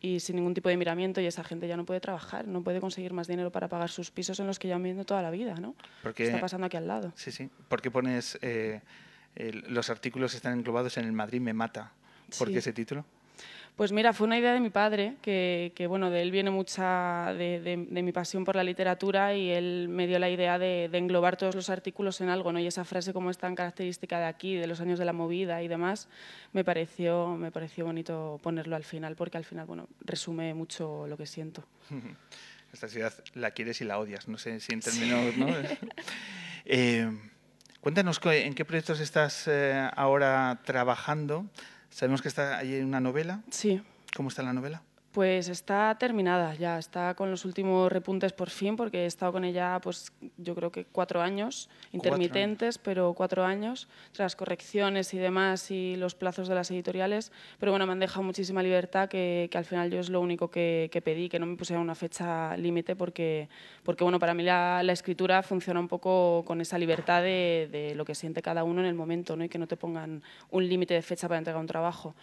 y 0.00 0.20
sin 0.20 0.36
ningún 0.36 0.54
tipo 0.54 0.68
de 0.68 0.76
miramiento 0.76 1.20
y 1.20 1.26
esa 1.26 1.42
gente 1.42 1.66
ya 1.68 1.76
no 1.76 1.84
puede 1.84 2.00
trabajar, 2.00 2.46
no 2.46 2.62
puede 2.62 2.80
conseguir 2.80 3.12
más 3.12 3.26
dinero 3.28 3.50
para 3.50 3.68
pagar 3.68 3.88
sus 3.90 4.10
pisos 4.10 4.38
en 4.40 4.46
los 4.46 4.58
que 4.58 4.68
ya 4.68 4.76
han 4.76 4.82
vivido 4.82 5.04
toda 5.04 5.22
la 5.22 5.30
vida, 5.30 5.54
¿no? 5.54 5.74
Porque- 6.02 6.24
¿Qué 6.24 6.28
está 6.28 6.40
pasando 6.40 6.66
aquí 6.66 6.76
al 6.76 6.86
lado? 6.86 7.12
Sí, 7.16 7.30
sí. 7.32 7.48
¿Por 7.68 7.80
qué 7.80 7.90
pones 7.90 8.38
eh, 8.42 8.82
el- 9.34 9.64
los 9.68 9.88
artículos 9.90 10.34
están 10.34 10.52
englobados 10.52 10.96
en 10.98 11.06
el 11.06 11.12
Madrid 11.12 11.40
me 11.40 11.54
mata? 11.54 11.92
¿Por 12.38 12.48
Sí. 12.48 12.52
qué 12.54 12.58
ese 12.58 12.72
título? 12.72 13.04
Pues 13.76 13.92
mira, 13.92 14.14
fue 14.14 14.26
una 14.26 14.38
idea 14.38 14.54
de 14.54 14.60
mi 14.60 14.70
padre, 14.70 15.16
que, 15.20 15.70
que, 15.74 15.86
bueno, 15.86 16.08
de 16.08 16.22
él 16.22 16.30
viene 16.30 16.50
mucha 16.50 17.34
de, 17.34 17.60
de- 17.60 17.86
de 17.90 18.02
mi 18.02 18.10
pasión 18.10 18.42
por 18.42 18.56
la 18.56 18.64
literatura 18.64 19.34
y 19.34 19.50
él 19.50 19.88
me 19.90 20.06
dio 20.06 20.18
la 20.18 20.30
idea 20.30 20.58
de, 20.58 20.88
de 20.90 20.96
englobar 20.96 21.36
todos 21.36 21.54
los 21.54 21.68
artículos 21.68 22.22
en 22.22 22.30
algo, 22.30 22.52
¿no? 22.54 22.58
Y 22.58 22.66
esa 22.66 22.86
frase 22.86 23.12
como 23.12 23.28
es 23.30 23.36
tan 23.36 23.54
característica 23.54 24.18
de 24.18 24.24
aquí, 24.24 24.54
de 24.56 24.66
los 24.66 24.80
años 24.80 24.98
de 24.98 25.04
la 25.04 25.12
movida 25.12 25.62
y 25.62 25.68
demás, 25.68 26.08
me 26.54 26.64
pareció, 26.64 27.36
me 27.36 27.52
pareció 27.52 27.84
bonito 27.84 28.40
ponerlo 28.42 28.76
al 28.76 28.84
final, 28.84 29.14
porque 29.14 29.36
al 29.36 29.44
final, 29.44 29.66
bueno, 29.66 29.88
resume 30.00 30.54
mucho 30.54 31.06
lo 31.06 31.18
que 31.18 31.26
siento. 31.26 31.62
Esta 32.72 32.88
ciudad 32.88 33.12
la 33.34 33.50
quieres 33.50 33.82
y 33.82 33.84
la 33.84 33.98
odias, 33.98 34.26
no 34.26 34.38
sé 34.38 34.58
si 34.60 34.72
en 34.72 34.80
términos... 34.80 35.36
¿no? 35.36 35.48
Eh, 36.68 37.08
cuéntanos 37.80 38.20
en 38.24 38.54
qué 38.54 38.64
proyectos 38.64 38.98
estás 38.98 39.46
eh, 39.46 39.88
ahora 39.94 40.58
trabajando. 40.64 41.46
Sabemos 41.96 42.20
que 42.20 42.28
está 42.28 42.58
ahí 42.58 42.78
una 42.82 43.00
novela. 43.00 43.40
Sí, 43.50 43.80
¿Cómo 44.14 44.28
está 44.28 44.42
la 44.42 44.52
novela? 44.52 44.82
Pues 45.16 45.48
está 45.48 45.96
terminada 45.98 46.54
ya, 46.56 46.78
está 46.78 47.14
con 47.14 47.30
los 47.30 47.46
últimos 47.46 47.90
repuntes 47.90 48.34
por 48.34 48.50
fin, 48.50 48.76
porque 48.76 49.04
he 49.04 49.06
estado 49.06 49.32
con 49.32 49.44
ella, 49.44 49.80
pues 49.82 50.12
yo 50.36 50.54
creo 50.54 50.70
que 50.70 50.84
cuatro 50.84 51.22
años, 51.22 51.70
intermitentes, 51.92 52.76
pero 52.76 53.14
cuatro 53.14 53.42
años, 53.42 53.88
tras 54.12 54.36
correcciones 54.36 55.14
y 55.14 55.16
demás 55.16 55.70
y 55.70 55.96
los 55.96 56.14
plazos 56.14 56.48
de 56.48 56.54
las 56.54 56.70
editoriales. 56.70 57.32
Pero 57.58 57.72
bueno, 57.72 57.86
me 57.86 57.92
han 57.92 57.98
dejado 57.98 58.24
muchísima 58.24 58.62
libertad, 58.62 59.08
que, 59.08 59.48
que 59.50 59.56
al 59.56 59.64
final 59.64 59.90
yo 59.90 60.00
es 60.00 60.10
lo 60.10 60.20
único 60.20 60.50
que, 60.50 60.90
que 60.92 61.00
pedí, 61.00 61.30
que 61.30 61.38
no 61.38 61.46
me 61.46 61.56
pusieran 61.56 61.82
una 61.82 61.94
fecha 61.94 62.54
límite, 62.58 62.94
porque, 62.94 63.48
porque 63.84 64.04
bueno, 64.04 64.18
para 64.18 64.34
mí 64.34 64.42
la, 64.42 64.82
la 64.82 64.92
escritura 64.92 65.42
funciona 65.42 65.80
un 65.80 65.88
poco 65.88 66.44
con 66.46 66.60
esa 66.60 66.76
libertad 66.76 67.22
de, 67.22 67.70
de 67.72 67.94
lo 67.94 68.04
que 68.04 68.14
siente 68.14 68.42
cada 68.42 68.64
uno 68.64 68.82
en 68.82 68.86
el 68.86 68.94
momento, 68.94 69.34
¿no? 69.34 69.44
y 69.44 69.48
que 69.48 69.58
no 69.58 69.66
te 69.66 69.78
pongan 69.78 70.22
un 70.50 70.68
límite 70.68 70.92
de 70.92 71.00
fecha 71.00 71.26
para 71.26 71.38
entregar 71.38 71.58
un 71.58 71.66
trabajo. 71.66 72.14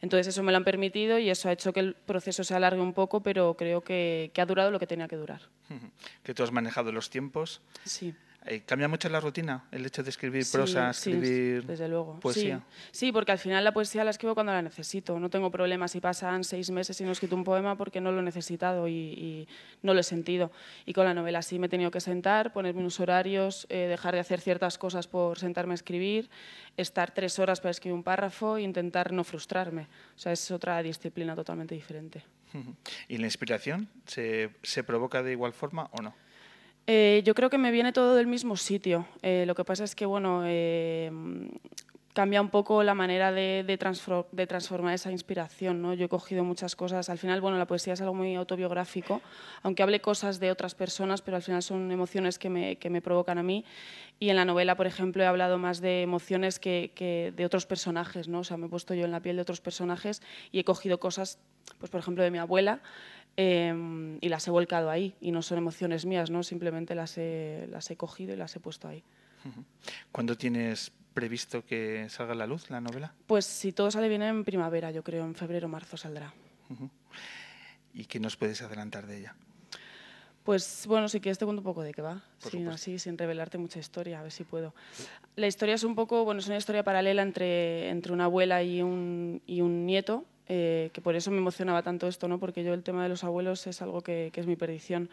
Entonces 0.00 0.28
eso 0.28 0.42
me 0.42 0.52
lo 0.52 0.58
han 0.58 0.64
permitido 0.64 1.18
y 1.18 1.30
eso 1.30 1.48
ha 1.48 1.52
hecho 1.52 1.72
que 1.72 1.80
el 1.80 1.94
proceso 1.94 2.44
se 2.44 2.54
alargue 2.54 2.80
un 2.80 2.92
poco, 2.92 3.22
pero 3.22 3.54
creo 3.54 3.82
que, 3.82 4.30
que 4.34 4.40
ha 4.40 4.46
durado 4.46 4.70
lo 4.70 4.78
que 4.78 4.86
tenía 4.86 5.08
que 5.08 5.16
durar. 5.16 5.42
Que 6.22 6.34
tú 6.34 6.42
has 6.42 6.52
manejado 6.52 6.92
los 6.92 7.10
tiempos. 7.10 7.60
Sí. 7.84 8.14
Eh, 8.46 8.60
¿Cambia 8.66 8.88
mucho 8.88 9.08
la 9.08 9.20
rutina 9.20 9.64
el 9.72 9.86
hecho 9.86 10.02
de 10.02 10.10
escribir 10.10 10.44
Sí, 10.44 10.52
prosa, 10.56 10.92
sí, 10.92 11.12
escribir 11.12 11.64
desde 11.64 11.88
luego. 11.88 12.20
poesía? 12.20 12.60
Sí. 12.68 12.88
sí, 13.06 13.12
porque 13.12 13.32
al 13.32 13.38
final 13.38 13.64
la 13.64 13.72
poesía 13.72 14.04
la 14.04 14.10
escribo 14.10 14.34
cuando 14.34 14.52
la 14.52 14.60
necesito. 14.60 15.18
No 15.18 15.30
tengo 15.30 15.50
problemas 15.50 15.92
si 15.92 16.00
pasan 16.00 16.44
seis 16.44 16.70
meses 16.70 17.00
y 17.00 17.04
no 17.04 17.08
he 17.10 17.12
escrito 17.12 17.36
un 17.36 17.44
poema 17.44 17.76
porque 17.78 18.02
no 18.02 18.12
lo 18.12 18.20
he 18.20 18.22
necesitado 18.22 18.86
y, 18.86 18.92
y 18.92 19.48
no 19.82 19.94
lo 19.94 20.00
he 20.00 20.02
sentido. 20.02 20.52
Y 20.84 20.92
con 20.92 21.06
la 21.06 21.14
novela 21.14 21.40
sí 21.40 21.58
me 21.58 21.66
he 21.66 21.70
tenido 21.70 21.90
que 21.90 22.00
sentar, 22.00 22.52
ponerme 22.52 22.80
unos 22.80 23.00
horarios, 23.00 23.66
eh, 23.70 23.86
dejar 23.88 24.12
de 24.14 24.20
hacer 24.20 24.40
ciertas 24.42 24.76
cosas 24.76 25.06
por 25.08 25.38
sentarme 25.38 25.72
a 25.72 25.76
escribir, 25.76 26.28
estar 26.76 27.14
tres 27.14 27.38
horas 27.38 27.60
para 27.60 27.70
escribir 27.70 27.94
un 27.94 28.02
párrafo 28.02 28.58
e 28.58 28.62
intentar 28.62 29.10
no 29.12 29.24
frustrarme. 29.24 29.88
O 30.16 30.18
sea, 30.18 30.32
es 30.32 30.50
otra 30.50 30.82
disciplina 30.82 31.34
totalmente 31.34 31.74
diferente. 31.74 32.22
¿Y 33.08 33.16
la 33.16 33.24
inspiración 33.26 33.88
se, 34.06 34.50
se 34.62 34.84
provoca 34.84 35.22
de 35.22 35.32
igual 35.32 35.54
forma 35.54 35.88
o 35.92 36.02
no? 36.02 36.14
Eh, 36.86 37.22
yo 37.24 37.34
creo 37.34 37.48
que 37.50 37.58
me 37.58 37.70
viene 37.70 37.92
todo 37.92 38.14
del 38.14 38.26
mismo 38.26 38.56
sitio. 38.56 39.06
Eh, 39.22 39.44
lo 39.46 39.54
que 39.54 39.64
pasa 39.64 39.84
es 39.84 39.94
que, 39.94 40.04
bueno, 40.06 40.42
eh, 40.44 41.10
cambia 42.12 42.40
un 42.42 42.50
poco 42.50 42.82
la 42.82 42.94
manera 42.94 43.32
de, 43.32 43.64
de, 43.66 43.78
transfor- 43.78 44.26
de 44.32 44.46
transformar 44.46 44.94
esa 44.94 45.10
inspiración. 45.10 45.80
¿no? 45.80 45.94
Yo 45.94 46.04
he 46.04 46.08
cogido 46.08 46.44
muchas 46.44 46.76
cosas. 46.76 47.08
Al 47.08 47.16
final, 47.18 47.40
bueno, 47.40 47.56
la 47.56 47.66
poesía 47.66 47.94
es 47.94 48.00
algo 48.02 48.12
muy 48.14 48.34
autobiográfico, 48.34 49.22
aunque 49.62 49.82
hable 49.82 50.00
cosas 50.00 50.40
de 50.40 50.50
otras 50.50 50.74
personas, 50.74 51.22
pero 51.22 51.36
al 51.38 51.42
final 51.42 51.62
son 51.62 51.90
emociones 51.90 52.38
que 52.38 52.50
me, 52.50 52.76
que 52.76 52.90
me 52.90 53.00
provocan 53.00 53.38
a 53.38 53.42
mí. 53.42 53.64
Y 54.20 54.28
en 54.28 54.36
la 54.36 54.44
novela, 54.44 54.76
por 54.76 54.86
ejemplo, 54.86 55.22
he 55.22 55.26
hablado 55.26 55.56
más 55.58 55.80
de 55.80 56.02
emociones 56.02 56.58
que, 56.58 56.92
que 56.94 57.32
de 57.34 57.46
otros 57.46 57.64
personajes. 57.64 58.28
¿no? 58.28 58.40
O 58.40 58.44
sea, 58.44 58.58
me 58.58 58.66
he 58.66 58.68
puesto 58.68 58.92
yo 58.92 59.06
en 59.06 59.10
la 59.10 59.20
piel 59.20 59.36
de 59.36 59.42
otros 59.42 59.62
personajes 59.62 60.20
y 60.52 60.58
he 60.60 60.64
cogido 60.64 61.00
cosas, 61.00 61.38
pues, 61.78 61.90
por 61.90 61.98
ejemplo, 62.00 62.22
de 62.22 62.30
mi 62.30 62.38
abuela. 62.38 62.80
Eh, 63.36 64.18
y 64.20 64.28
las 64.28 64.46
he 64.46 64.50
volcado 64.50 64.90
ahí 64.90 65.14
y 65.20 65.32
no 65.32 65.42
son 65.42 65.58
emociones 65.58 66.06
mías, 66.06 66.30
¿no? 66.30 66.42
simplemente 66.42 66.94
las 66.94 67.18
he, 67.18 67.66
las 67.70 67.90
he 67.90 67.96
cogido 67.96 68.32
y 68.32 68.36
las 68.36 68.54
he 68.56 68.60
puesto 68.60 68.88
ahí. 68.88 69.02
¿Cuándo 70.12 70.36
tienes 70.36 70.92
previsto 71.12 71.64
que 71.64 72.08
salga 72.08 72.32
a 72.32 72.36
la 72.36 72.46
luz 72.46 72.70
la 72.70 72.80
novela? 72.80 73.14
Pues 73.26 73.44
si 73.44 73.72
todo 73.72 73.90
sale 73.90 74.08
bien 74.08 74.22
en 74.22 74.44
primavera, 74.44 74.90
yo 74.90 75.02
creo, 75.02 75.24
en 75.24 75.34
febrero 75.34 75.66
o 75.66 75.70
marzo 75.70 75.96
saldrá. 75.96 76.32
¿Y 77.92 78.06
qué 78.06 78.18
nos 78.18 78.36
puedes 78.36 78.62
adelantar 78.62 79.06
de 79.06 79.18
ella? 79.18 79.36
Pues 80.44 80.84
bueno, 80.86 81.08
si 81.08 81.20
quieres 81.20 81.38
te 81.38 81.46
cuento 81.46 81.60
un 81.60 81.64
poco 81.64 81.82
de 81.82 81.94
qué 81.94 82.02
va, 82.02 82.22
sin, 82.38 82.68
así, 82.68 82.98
sin 82.98 83.16
revelarte 83.16 83.56
mucha 83.56 83.78
historia, 83.78 84.20
a 84.20 84.22
ver 84.22 84.30
si 84.30 84.44
puedo. 84.44 84.74
La 85.36 85.46
historia 85.46 85.74
es 85.74 85.84
un 85.84 85.94
poco, 85.94 86.22
bueno, 86.24 86.40
es 86.40 86.46
una 86.46 86.58
historia 86.58 86.84
paralela 86.84 87.22
entre, 87.22 87.88
entre 87.88 88.12
una 88.12 88.24
abuela 88.24 88.62
y 88.62 88.82
un, 88.82 89.40
y 89.46 89.62
un 89.62 89.86
nieto, 89.86 90.26
eh, 90.48 90.90
que 90.92 91.00
por 91.00 91.16
eso 91.16 91.30
me 91.30 91.38
emocionaba 91.38 91.82
tanto 91.82 92.06
esto, 92.06 92.28
¿no? 92.28 92.38
porque 92.38 92.64
yo 92.64 92.74
el 92.74 92.82
tema 92.82 93.02
de 93.02 93.08
los 93.08 93.24
abuelos 93.24 93.66
es 93.66 93.80
algo 93.80 94.02
que, 94.02 94.30
es 94.34 94.46
mi 94.46 94.56
perdición. 94.56 95.08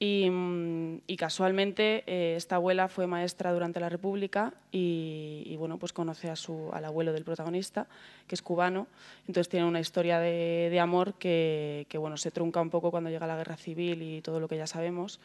Y, 0.00 0.28
mm, 0.28 1.02
casualmente 1.16 2.02
eh, 2.06 2.34
esta 2.36 2.56
abuela 2.56 2.88
fue 2.88 3.06
maestra 3.06 3.52
durante 3.52 3.78
la 3.78 3.88
República 3.88 4.52
y, 4.72 5.54
bueno, 5.56 5.78
pues 5.78 5.92
conoce 5.92 6.28
a 6.28 6.36
su, 6.36 6.70
al 6.72 6.84
abuelo 6.84 7.12
del 7.12 7.24
protagonista, 7.24 7.86
que 8.26 8.34
es 8.34 8.42
cubano. 8.42 8.88
Entonces 9.28 9.48
tiene 9.48 9.66
una 9.66 9.80
historia 9.80 10.18
de, 10.18 10.68
de 10.70 10.80
amor 10.80 11.14
que, 11.14 11.86
que, 11.88 11.98
bueno, 11.98 12.16
se 12.16 12.32
trunca 12.32 12.60
un 12.60 12.70
poco 12.70 12.90
cuando 12.90 13.10
llega 13.10 13.26
la 13.26 13.36
guerra 13.36 13.56
civil 13.56 14.02
y 14.02 14.20
todo 14.22 14.40
lo 14.40 14.48
que 14.48 14.56
ya 14.56 14.66
sabemos. 14.66 15.20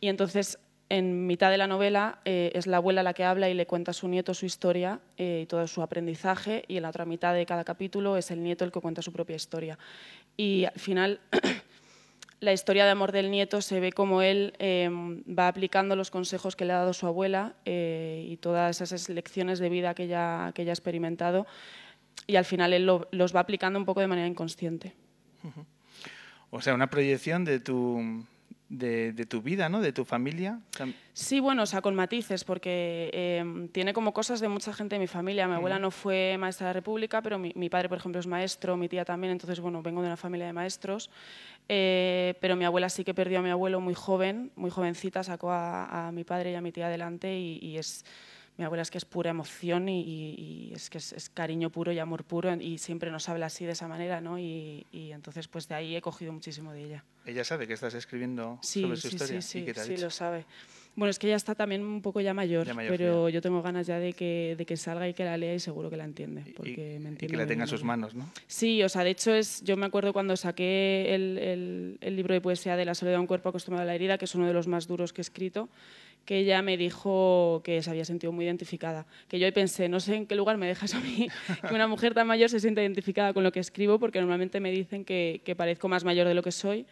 Y 0.00 0.08
entonces 0.08 0.58
en 0.88 1.26
mitad 1.26 1.50
de 1.50 1.58
la 1.58 1.66
novela 1.66 2.18
eh, 2.24 2.52
es 2.54 2.66
la 2.66 2.76
abuela 2.76 3.02
la 3.02 3.14
que 3.14 3.24
habla 3.24 3.48
y 3.48 3.54
le 3.54 3.66
cuenta 3.66 3.92
a 3.92 3.94
su 3.94 4.08
nieto 4.08 4.34
su 4.34 4.46
historia 4.46 5.00
eh, 5.16 5.40
y 5.42 5.46
todo 5.46 5.66
su 5.66 5.82
aprendizaje 5.82 6.64
y 6.68 6.76
en 6.76 6.82
la 6.82 6.90
otra 6.90 7.04
mitad 7.04 7.34
de 7.34 7.46
cada 7.46 7.64
capítulo 7.64 8.16
es 8.16 8.30
el 8.30 8.42
nieto 8.42 8.64
el 8.64 8.72
que 8.72 8.80
cuenta 8.80 9.02
su 9.02 9.12
propia 9.12 9.36
historia. 9.36 9.78
Y 10.36 10.64
al 10.64 10.78
final 10.78 11.20
la 12.40 12.52
historia 12.52 12.84
de 12.84 12.90
amor 12.90 13.12
del 13.12 13.30
nieto 13.30 13.62
se 13.62 13.80
ve 13.80 13.92
como 13.92 14.22
él 14.22 14.54
eh, 14.58 14.90
va 15.26 15.48
aplicando 15.48 15.96
los 15.96 16.10
consejos 16.10 16.54
que 16.54 16.64
le 16.64 16.74
ha 16.74 16.78
dado 16.78 16.92
su 16.92 17.06
abuela 17.06 17.54
eh, 17.64 18.26
y 18.28 18.36
todas 18.36 18.80
esas 18.80 19.08
lecciones 19.08 19.58
de 19.58 19.68
vida 19.70 19.94
que 19.94 20.04
ella, 20.04 20.52
que 20.54 20.62
ella 20.62 20.72
ha 20.72 20.74
experimentado 20.74 21.46
y 22.26 22.36
al 22.36 22.44
final 22.44 22.72
él 22.72 22.86
lo, 22.86 23.08
los 23.10 23.34
va 23.34 23.40
aplicando 23.40 23.78
un 23.78 23.84
poco 23.84 24.00
de 24.00 24.06
manera 24.06 24.28
inconsciente. 24.28 24.94
O 26.50 26.60
sea, 26.60 26.74
una 26.74 26.88
proyección 26.88 27.44
de 27.44 27.60
tu, 27.60 28.24
de, 28.68 29.12
de, 29.12 29.26
tu 29.26 29.42
vida, 29.42 29.68
¿no? 29.68 29.80
De 29.80 29.92
tu 29.92 30.04
familia. 30.04 30.60
Sí, 31.12 31.40
bueno, 31.40 31.62
o 31.62 31.66
sea, 31.66 31.80
con 31.80 31.94
matices, 31.94 32.44
porque 32.44 33.10
eh, 33.12 33.68
tiene 33.72 33.92
como 33.92 34.12
cosas 34.12 34.40
de 34.40 34.48
mucha 34.48 34.72
gente 34.72 34.96
de 34.96 35.00
mi 35.00 35.06
familia. 35.06 35.46
Mi 35.46 35.54
abuela 35.54 35.78
no 35.78 35.90
fue 35.90 36.36
maestra 36.38 36.66
de 36.66 36.70
la 36.70 36.72
República, 36.74 37.22
pero 37.22 37.38
mi, 37.38 37.52
mi, 37.54 37.68
padre, 37.68 37.88
por 37.88 37.98
ejemplo, 37.98 38.20
es 38.20 38.26
maestro, 38.26 38.76
mi 38.76 38.88
tía 38.88 39.04
también, 39.04 39.32
entonces, 39.32 39.60
bueno, 39.60 39.82
vengo 39.82 40.00
de 40.00 40.08
una 40.08 40.16
familia 40.16 40.46
de 40.46 40.52
maestros. 40.52 41.10
Eh, 41.68 42.34
pero 42.40 42.56
mi 42.56 42.64
abuela 42.64 42.88
sí 42.88 43.04
que 43.04 43.14
perdió 43.14 43.38
a 43.38 43.42
mi 43.42 43.50
abuelo 43.50 43.80
muy 43.80 43.94
joven, 43.94 44.50
muy 44.56 44.70
jovencita, 44.70 45.22
sacó 45.22 45.50
a, 45.50 46.08
a 46.08 46.12
mi 46.12 46.24
padre 46.24 46.52
y 46.52 46.54
a 46.54 46.60
mi 46.60 46.72
tía 46.72 46.86
adelante 46.86 47.38
y, 47.38 47.58
y 47.62 47.78
es 47.78 48.04
mi 48.56 48.64
abuela 48.64 48.82
es 48.82 48.90
que 48.90 48.98
es 48.98 49.04
pura 49.04 49.30
emoción 49.30 49.88
y, 49.88 50.72
es 50.74 50.90
que 50.90 50.98
es, 50.98 51.12
es, 51.12 51.28
cariño 51.28 51.70
puro 51.70 51.92
y 51.92 51.98
amor 51.98 52.24
puro 52.24 52.54
y 52.54 52.78
siempre 52.78 53.10
nos 53.10 53.28
habla 53.28 53.46
así 53.46 53.64
de 53.64 53.72
esa 53.72 53.88
manera, 53.88 54.20
¿no? 54.20 54.38
Y, 54.38 54.86
y, 54.92 55.12
entonces 55.12 55.48
pues 55.48 55.66
de 55.68 55.74
ahí 55.74 55.96
he 55.96 56.00
cogido 56.00 56.32
muchísimo 56.32 56.72
de 56.72 56.84
ella. 56.84 57.04
¿Ella 57.24 57.44
sabe 57.44 57.66
que 57.66 57.72
estás 57.72 57.94
escribiendo 57.94 58.58
sí, 58.62 58.82
sobre 58.82 58.96
su 58.96 59.08
sí, 59.08 59.16
historia? 59.16 59.42
Sí, 59.42 59.48
sí, 59.48 59.58
¿Y 59.58 59.64
qué 59.64 59.74
te 59.74 59.80
ha 59.80 59.84
sí, 59.84 59.90
dicho? 59.90 60.04
lo 60.04 60.10
sabe. 60.10 60.46
Bueno, 60.96 61.10
es 61.10 61.18
que 61.18 61.26
ella 61.26 61.36
está 61.36 61.54
también 61.54 61.82
un 61.82 62.02
poco 62.02 62.20
ya 62.20 62.34
mayor, 62.34 62.66
ya 62.66 62.74
mayor 62.74 62.96
pero 62.96 63.28
ya. 63.28 63.34
yo 63.34 63.42
tengo 63.42 63.62
ganas 63.62 63.86
ya 63.86 63.98
de 63.98 64.12
que, 64.12 64.54
de 64.56 64.64
que 64.64 64.76
salga 64.76 65.08
y 65.08 65.14
que 65.14 65.24
la 65.24 65.36
lea 65.36 65.54
y 65.54 65.58
seguro 65.58 65.90
que 65.90 65.96
la 65.96 66.04
entiende. 66.04 66.44
Porque 66.56 66.96
y, 66.96 66.98
me 67.00 67.08
entiende 67.08 67.26
y 67.26 67.28
que 67.28 67.36
la 67.36 67.46
tenga 67.46 67.64
en 67.64 67.68
sus 67.68 67.82
manos, 67.82 68.14
¿no? 68.14 68.30
Sí, 68.46 68.82
o 68.82 68.88
sea, 68.88 69.02
de 69.02 69.10
hecho, 69.10 69.34
es, 69.34 69.62
yo 69.64 69.76
me 69.76 69.86
acuerdo 69.86 70.12
cuando 70.12 70.36
saqué 70.36 71.14
el, 71.14 71.38
el, 71.38 71.98
el 72.00 72.16
libro 72.16 72.34
de 72.34 72.40
poesía 72.40 72.76
de 72.76 72.84
La 72.84 72.94
soledad 72.94 73.16
de 73.16 73.20
un 73.20 73.26
cuerpo 73.26 73.48
acostumbrado 73.48 73.82
a 73.82 73.86
la 73.86 73.94
herida, 73.94 74.18
que 74.18 74.26
es 74.26 74.34
uno 74.34 74.46
de 74.46 74.52
los 74.52 74.68
más 74.68 74.86
duros 74.86 75.12
que 75.12 75.20
he 75.20 75.22
escrito, 75.22 75.68
que 76.24 76.38
ella 76.38 76.62
me 76.62 76.76
dijo 76.76 77.60
que 77.64 77.82
se 77.82 77.90
había 77.90 78.04
sentido 78.04 78.32
muy 78.32 78.44
identificada. 78.44 79.06
Que 79.28 79.38
yo 79.38 79.46
ahí 79.46 79.52
pensé, 79.52 79.88
no 79.88 80.00
sé 80.00 80.14
en 80.14 80.26
qué 80.26 80.34
lugar 80.34 80.56
me 80.56 80.66
dejas 80.66 80.94
a 80.94 81.00
mí 81.00 81.28
que 81.68 81.74
una 81.74 81.86
mujer 81.86 82.14
tan 82.14 82.26
mayor 82.26 82.48
se 82.48 82.60
sienta 82.60 82.82
identificada 82.82 83.32
con 83.32 83.44
lo 83.44 83.52
que 83.52 83.60
escribo, 83.60 83.98
porque 83.98 84.20
normalmente 84.20 84.60
me 84.60 84.70
dicen 84.70 85.04
que, 85.04 85.42
que 85.44 85.56
parezco 85.56 85.88
más 85.88 86.04
mayor 86.04 86.26
de 86.26 86.34
lo 86.34 86.42
que 86.42 86.52
soy, 86.52 86.86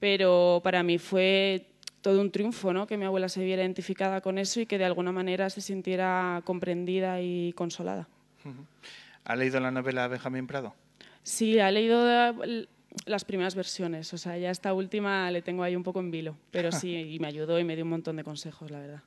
pero 0.00 0.60
para 0.64 0.82
mí 0.82 0.98
fue 0.98 1.66
todo 2.06 2.20
un 2.20 2.30
triunfo, 2.30 2.72
¿no? 2.72 2.86
Que 2.86 2.96
mi 2.96 3.04
abuela 3.04 3.28
se 3.28 3.42
viera 3.42 3.62
identificada 3.62 4.20
con 4.20 4.38
eso 4.38 4.60
y 4.60 4.66
que 4.66 4.78
de 4.78 4.84
alguna 4.84 5.10
manera 5.10 5.50
se 5.50 5.60
sintiera 5.60 6.40
comprendida 6.44 7.20
y 7.20 7.52
consolada. 7.54 8.06
¿Ha 9.24 9.34
leído 9.34 9.58
la 9.58 9.72
novela 9.72 10.06
Benjamín 10.06 10.46
Prado? 10.46 10.72
Sí, 11.24 11.58
ha 11.58 11.68
leído 11.72 12.06
las 13.06 13.24
primeras 13.24 13.56
versiones, 13.56 14.14
o 14.14 14.18
sea, 14.18 14.38
ya 14.38 14.52
esta 14.52 14.72
última 14.72 15.28
le 15.32 15.42
tengo 15.42 15.64
ahí 15.64 15.74
un 15.74 15.82
poco 15.82 15.98
en 15.98 16.12
vilo, 16.12 16.36
pero 16.52 16.70
sí, 16.70 16.94
y 17.10 17.18
me 17.18 17.26
ayudó 17.26 17.58
y 17.58 17.64
me 17.64 17.74
dio 17.74 17.84
un 17.84 17.90
montón 17.90 18.14
de 18.14 18.22
consejos, 18.22 18.70
la 18.70 18.78
verdad. 18.78 19.02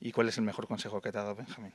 ¿Y 0.00 0.10
cuál 0.10 0.28
es 0.28 0.38
el 0.38 0.42
mejor 0.42 0.66
consejo 0.66 1.00
que 1.00 1.12
te 1.12 1.18
ha 1.18 1.22
dado 1.22 1.36
Benjamín? 1.36 1.72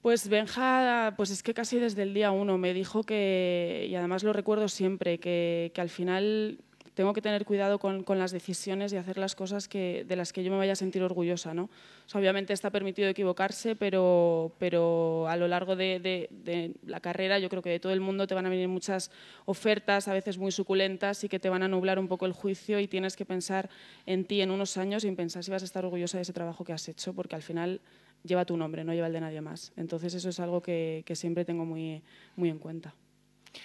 Pues 0.00 0.28
Benja, 0.28 1.14
pues 1.16 1.30
es 1.30 1.42
que 1.42 1.54
casi 1.54 1.80
desde 1.80 2.04
el 2.04 2.14
día 2.14 2.30
uno 2.30 2.56
me 2.56 2.72
dijo 2.72 3.02
que, 3.02 3.88
y 3.90 3.96
además 3.96 4.22
lo 4.22 4.32
recuerdo 4.32 4.68
siempre, 4.68 5.18
que, 5.18 5.72
que 5.74 5.80
al 5.80 5.90
final 5.90 6.60
tengo 6.96 7.12
que 7.12 7.20
tener 7.20 7.44
cuidado 7.44 7.78
con, 7.78 8.04
con, 8.04 8.18
las 8.18 8.32
decisiones 8.32 8.90
y 8.90 8.96
hacer 8.96 9.18
las 9.18 9.34
cosas 9.34 9.68
que, 9.68 10.06
de 10.08 10.16
las 10.16 10.32
que 10.32 10.42
yo 10.42 10.50
me 10.50 10.56
vaya 10.56 10.72
a 10.72 10.76
sentir 10.76 11.02
orgullosa. 11.02 11.52
¿no? 11.52 11.64
O 11.64 12.08
sea, 12.08 12.18
obviamente 12.18 12.54
está 12.54 12.70
permitido 12.70 13.06
equivocarse, 13.10 13.76
pero, 13.76 14.56
pero 14.58 15.28
a 15.28 15.36
lo 15.36 15.46
largo 15.46 15.76
de, 15.76 16.00
de, 16.00 16.30
de, 16.30 16.72
la 16.86 17.00
carrera 17.00 17.38
yo 17.38 17.50
creo 17.50 17.60
que 17.60 17.68
de 17.68 17.80
todo 17.80 17.92
el 17.92 18.00
mundo 18.00 18.26
te 18.26 18.34
van 18.34 18.46
a 18.46 18.48
venir 18.48 18.68
muchas 18.68 19.10
ofertas, 19.44 20.08
a 20.08 20.14
veces 20.14 20.38
muy 20.38 20.50
suculentas, 20.52 21.22
y 21.22 21.28
que 21.28 21.38
te 21.38 21.50
van 21.50 21.62
a 21.62 21.68
nublar 21.68 21.98
un 21.98 22.08
poco 22.08 22.24
el 22.24 22.32
juicio 22.32 22.80
y 22.80 22.88
tienes 22.88 23.14
que 23.14 23.26
pensar 23.26 23.68
en 24.06 24.24
ti 24.24 24.40
en 24.40 24.50
unos 24.50 24.78
años 24.78 25.04
y 25.04 25.12
pensar 25.12 25.44
si 25.44 25.50
vas 25.50 25.60
a 25.60 25.66
estar 25.66 25.84
orgullosa 25.84 26.16
de 26.16 26.22
ese 26.22 26.32
trabajo 26.32 26.64
que 26.64 26.72
has 26.72 26.88
hecho, 26.88 27.12
porque 27.12 27.34
al 27.34 27.42
final 27.42 27.82
lleva 28.24 28.46
tu 28.46 28.56
nombre, 28.56 28.84
no 28.84 28.94
lleva 28.94 29.08
el 29.08 29.12
de 29.12 29.20
nadie 29.20 29.42
más. 29.42 29.70
Entonces 29.76 30.14
eso 30.14 30.30
es 30.30 30.40
algo 30.40 30.62
que, 30.62 31.02
que 31.04 31.14
siempre 31.14 31.44
tengo 31.44 31.66
muy, 31.66 32.02
muy 32.36 32.48
en 32.48 32.58
cuenta. 32.58 32.94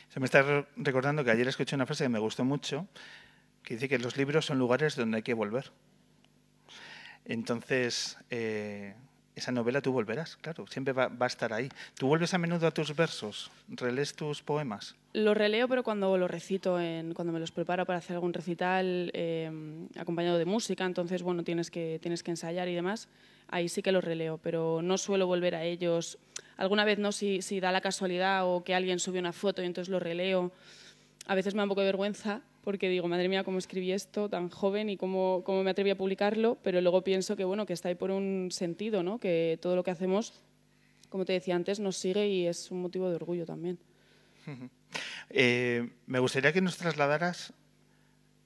Se 0.10 0.20
me 0.20 0.26
está 0.26 0.66
recordando 0.76 1.24
que 1.24 1.32
ayer 1.32 1.48
escuché 1.48 1.76
una 1.76 1.86
frase 1.86 2.06
que 2.06 2.10
me 2.10 2.20
gustó 2.20 2.44
mucho, 2.44 2.88
que 3.64 3.76
dice 3.76 3.90
que 3.90 4.00
los 4.00 4.18
libros 4.18 4.46
son 4.46 4.60
lugares 4.60 4.96
donde 4.96 5.18
hay 5.18 5.24
que 5.24 5.34
volver. 5.34 5.72
Entonces, 7.26 8.18
eh, 8.30 8.96
esa 9.36 9.52
novela 9.52 9.82
tú 9.82 9.92
volverás, 9.92 10.36
claro, 10.38 10.66
siempre 10.68 10.94
va, 10.94 11.08
va, 11.08 11.26
a 11.26 11.28
estar 11.28 11.54
ahí. 11.54 11.70
¿Tú 11.96 12.08
vuelves 12.08 12.34
a 12.34 12.38
menudo 12.38 12.68
a 12.68 12.72
tus 12.72 12.96
versos? 12.96 13.52
¿Relees 13.70 14.14
tus 14.14 14.42
poemas? 14.42 14.96
Los 15.14 15.38
releo, 15.38 15.68
pero 15.68 15.84
cuando 15.84 16.18
los 16.18 16.30
recito, 16.30 16.80
en, 16.80 17.14
cuando 17.14 17.32
me 17.32 17.40
los 17.40 17.52
preparo 17.52 17.86
para 17.86 18.00
hacer 18.00 18.16
algún 18.16 18.34
recital 18.34 19.12
eh, 19.14 19.50
acompañado 19.98 20.38
de 20.38 20.46
música, 20.46 20.86
entonces, 20.86 21.22
bueno, 21.24 21.44
tienes 21.44 21.72
que, 21.72 22.00
tienes 22.02 22.24
que 22.24 22.32
ensayar 22.32 22.68
y 22.68 22.76
demás, 22.76 23.08
ahí 23.48 23.70
sí 23.70 23.82
que 23.82 23.92
los 23.92 24.04
releo, 24.04 24.38
pero 24.38 24.82
no 24.82 24.98
suelo 24.98 25.28
volver 25.28 25.56
a 25.56 25.64
ellos. 25.64 26.18
Alguna 26.58 26.86
vez 26.86 27.00
no, 27.00 27.12
si, 27.12 27.42
si 27.42 27.60
da 27.60 27.72
la 27.72 27.82
casualidad 27.82 28.46
o 28.46 28.64
que 28.64 28.76
alguien 28.76 29.00
sube 29.00 29.20
una 29.20 29.34
foto 29.34 29.62
y 29.62 29.66
entonces 29.66 29.90
lo 29.90 30.00
releo. 30.00 30.52
A 31.28 31.36
veces 31.36 31.54
me 31.54 31.60
da 31.60 31.64
un 31.64 31.70
poco 31.70 31.82
de 31.82 31.88
vergüenza, 31.88 32.42
porque 32.64 32.90
digo, 32.90 33.08
madre 33.08 33.28
mía, 33.28 33.44
cómo 33.44 33.58
escribí 33.58 33.92
esto 33.92 34.30
tan 34.30 34.50
joven 34.50 34.90
y 34.90 34.98
cómo, 34.98 35.42
cómo, 35.44 35.64
me 35.64 35.72
atreví 35.72 35.90
a 35.90 35.98
publicarlo, 35.98 36.58
pero 36.62 36.80
luego 36.82 37.04
pienso 37.04 37.36
que, 37.36 37.44
bueno, 37.44 37.66
que 37.66 37.74
está 37.74 37.90
ahí 37.90 37.96
por 37.96 38.12
un 38.12 38.50
sentido, 38.52 39.04
¿no? 39.04 39.20
que 39.20 39.58
todo 39.62 39.76
lo 39.76 39.84
que 39.84 39.92
hacemos, 39.92 40.44
como 41.10 41.26
te 41.26 41.34
decía 41.34 41.56
antes, 41.56 41.80
nos 41.80 41.98
sigue 41.98 42.28
y 42.28 42.48
es 42.48 42.72
un 42.72 42.82
motivo 42.82 43.10
de 43.10 43.16
orgullo 43.16 43.46
también. 43.46 43.80
Uh 44.46 44.52
-huh. 44.52 44.70
eh, 45.30 45.90
me 46.06 46.20
gustaría 46.20 46.54
que 46.54 46.62
nos 46.62 46.78
trasladaras 46.78 47.54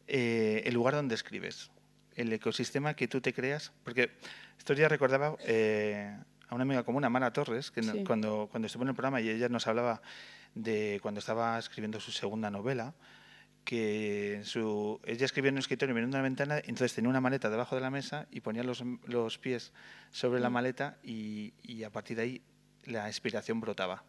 eh, 0.07 0.63
el 0.65 0.73
lugar 0.73 0.93
donde 0.93 1.15
escribes, 1.15 1.71
el 2.15 2.31
ecosistema 2.31 2.93
que 2.95 3.07
tú 3.07 3.21
te 3.21 3.33
creas, 3.33 3.73
porque 3.83 4.11
esto 4.57 4.73
ya 4.73 4.87
recordaba 4.87 5.35
eh, 5.45 6.15
a 6.47 6.55
una 6.55 6.61
amiga 6.61 6.83
común, 6.83 7.03
a 7.03 7.09
Mara 7.09 7.33
Torres, 7.33 7.71
que 7.71 7.83
sí. 7.83 8.03
cuando, 8.05 8.47
cuando 8.49 8.67
estuvo 8.67 8.83
en 8.83 8.89
el 8.89 8.95
programa 8.95 9.19
y 9.19 9.29
ella 9.29 9.49
nos 9.49 9.67
hablaba 9.67 10.01
de 10.53 10.99
cuando 11.01 11.19
estaba 11.19 11.59
escribiendo 11.59 11.99
su 11.99 12.11
segunda 12.11 12.49
novela, 12.49 12.93
que 13.65 14.41
su, 14.43 15.01
ella 15.05 15.25
escribía 15.25 15.49
en 15.49 15.55
un 15.55 15.59
escritorio 15.59 15.93
mirando 15.93 16.15
una 16.15 16.23
ventana, 16.23 16.59
entonces 16.59 16.93
tenía 16.93 17.09
una 17.09 17.19
maleta 17.19 17.49
debajo 17.49 17.75
de 17.75 17.81
la 17.81 17.89
mesa 17.89 18.27
y 18.31 18.41
ponía 18.41 18.63
los, 18.63 18.83
los 19.05 19.37
pies 19.39 19.73
sobre 20.11 20.39
la 20.39 20.49
maleta 20.49 20.97
y, 21.03 21.53
y, 21.63 21.83
a 21.83 21.89
partir 21.89 22.15
de 22.15 22.23
ahí 22.23 22.41
la 22.85 23.07
inspiración 23.07 23.59
brotaba. 23.59 24.03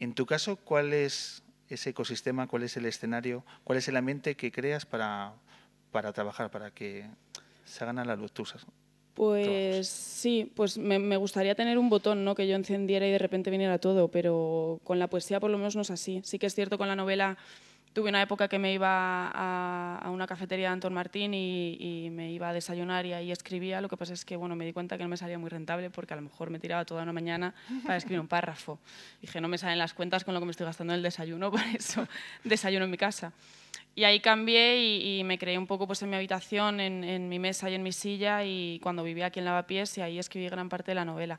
En 0.00 0.12
tu 0.14 0.26
caso, 0.26 0.56
¿cuál 0.56 0.92
es 0.92 1.44
ese 1.68 1.90
ecosistema, 1.90 2.48
cuál 2.48 2.64
es 2.64 2.76
el 2.76 2.84
escenario, 2.84 3.46
cuál 3.62 3.78
es 3.78 3.88
el 3.88 3.96
ambiente 3.96 4.36
que 4.36 4.50
creas 4.50 4.84
para, 4.84 5.34
para 5.92 6.12
trabajar, 6.12 6.50
para 6.50 6.72
que 6.72 7.08
se 7.64 7.84
hagan 7.84 7.98
a 8.00 8.04
la 8.04 8.16
luz 8.16 8.32
tus 8.32 8.54
pues 9.14 9.86
sí, 9.86 10.50
pues 10.56 10.76
me, 10.76 10.98
me, 10.98 11.16
gustaría 11.16 11.54
tener 11.54 11.78
un 11.78 11.88
botón, 11.88 12.24
¿no? 12.24 12.34
Que 12.34 12.48
yo 12.48 12.56
encendiera 12.56 13.06
y 13.06 13.12
de 13.12 13.18
repente 13.18 13.48
viniera 13.48 13.78
todo, 13.78 14.08
pero 14.08 14.80
con 14.82 14.98
la 14.98 15.06
poesía 15.06 15.38
por 15.38 15.50
lo 15.50 15.56
menos 15.56 15.76
no 15.76 15.82
es 15.82 15.90
así. 15.92 16.20
Sí 16.24 16.40
que 16.40 16.46
es 16.46 16.54
cierto 16.56 16.78
con 16.78 16.88
la 16.88 16.96
novela 16.96 17.38
tuve 17.94 18.08
una 18.08 18.20
época 18.20 18.48
que 18.48 18.58
me 18.58 18.72
iba 18.72 19.28
a, 19.28 19.98
a 20.02 20.10
una 20.10 20.26
cafetería 20.26 20.66
de 20.66 20.72
Antón 20.72 20.92
Martín 20.92 21.32
y, 21.32 21.76
y, 21.78 22.10
me 22.10 22.32
iba 22.32 22.48
a 22.48 22.52
desayunar 22.52 23.06
y 23.06 23.12
ahí 23.12 23.30
escribía. 23.30 23.80
Lo 23.80 23.88
que 23.88 23.96
pasa 23.96 24.12
es 24.12 24.24
que 24.24 24.36
bueno, 24.36 24.56
me 24.56 24.66
di 24.66 24.72
cuenta 24.72 24.98
que 24.98 25.04
no 25.04 25.08
me 25.08 25.16
salía 25.16 25.38
muy 25.38 25.48
rentable 25.48 25.90
porque 25.90 26.12
a 26.12 26.16
lo 26.16 26.22
mejor 26.22 26.50
me 26.50 26.58
tiraba 26.58 26.84
toda 26.84 27.04
una 27.04 27.12
mañana 27.12 27.54
para 27.84 27.96
escribir 27.96 28.20
un 28.20 28.26
párrafo. 28.26 28.80
Dije, 29.22 29.40
no 29.40 29.46
me 29.46 29.58
salen 29.58 29.78
las 29.78 29.94
cuentas 29.94 30.24
con 30.24 30.34
lo 30.34 30.40
que 30.40 30.46
me 30.46 30.50
estoy 30.50 30.66
gastando 30.66 30.92
en 30.92 30.98
el 30.98 31.02
desayuno, 31.04 31.50
por 31.52 31.60
eso 31.60 32.06
desayuno 32.42 32.84
en 32.84 32.90
mi 32.90 32.98
casa. 32.98 33.32
Y 33.94 34.02
ahí 34.02 34.18
cambié 34.18 34.76
y, 34.80 35.20
y, 35.20 35.24
me 35.24 35.38
creé 35.38 35.56
un 35.56 35.68
poco 35.68 35.86
pues, 35.86 36.02
en 36.02 36.10
mi 36.10 36.16
habitación, 36.16 36.80
en, 36.80 37.04
en, 37.04 37.28
mi 37.28 37.38
mesa 37.38 37.70
y 37.70 37.74
en 37.74 37.84
mi 37.84 37.92
silla 37.92 38.44
y 38.44 38.80
cuando 38.82 39.04
vivía 39.04 39.26
aquí 39.26 39.38
en 39.38 39.44
Lavapiés 39.44 39.96
y 39.98 40.00
ahí 40.00 40.18
escribí 40.18 40.48
gran 40.48 40.68
parte 40.68 40.90
de 40.90 40.96
la 40.96 41.04
novela. 41.04 41.38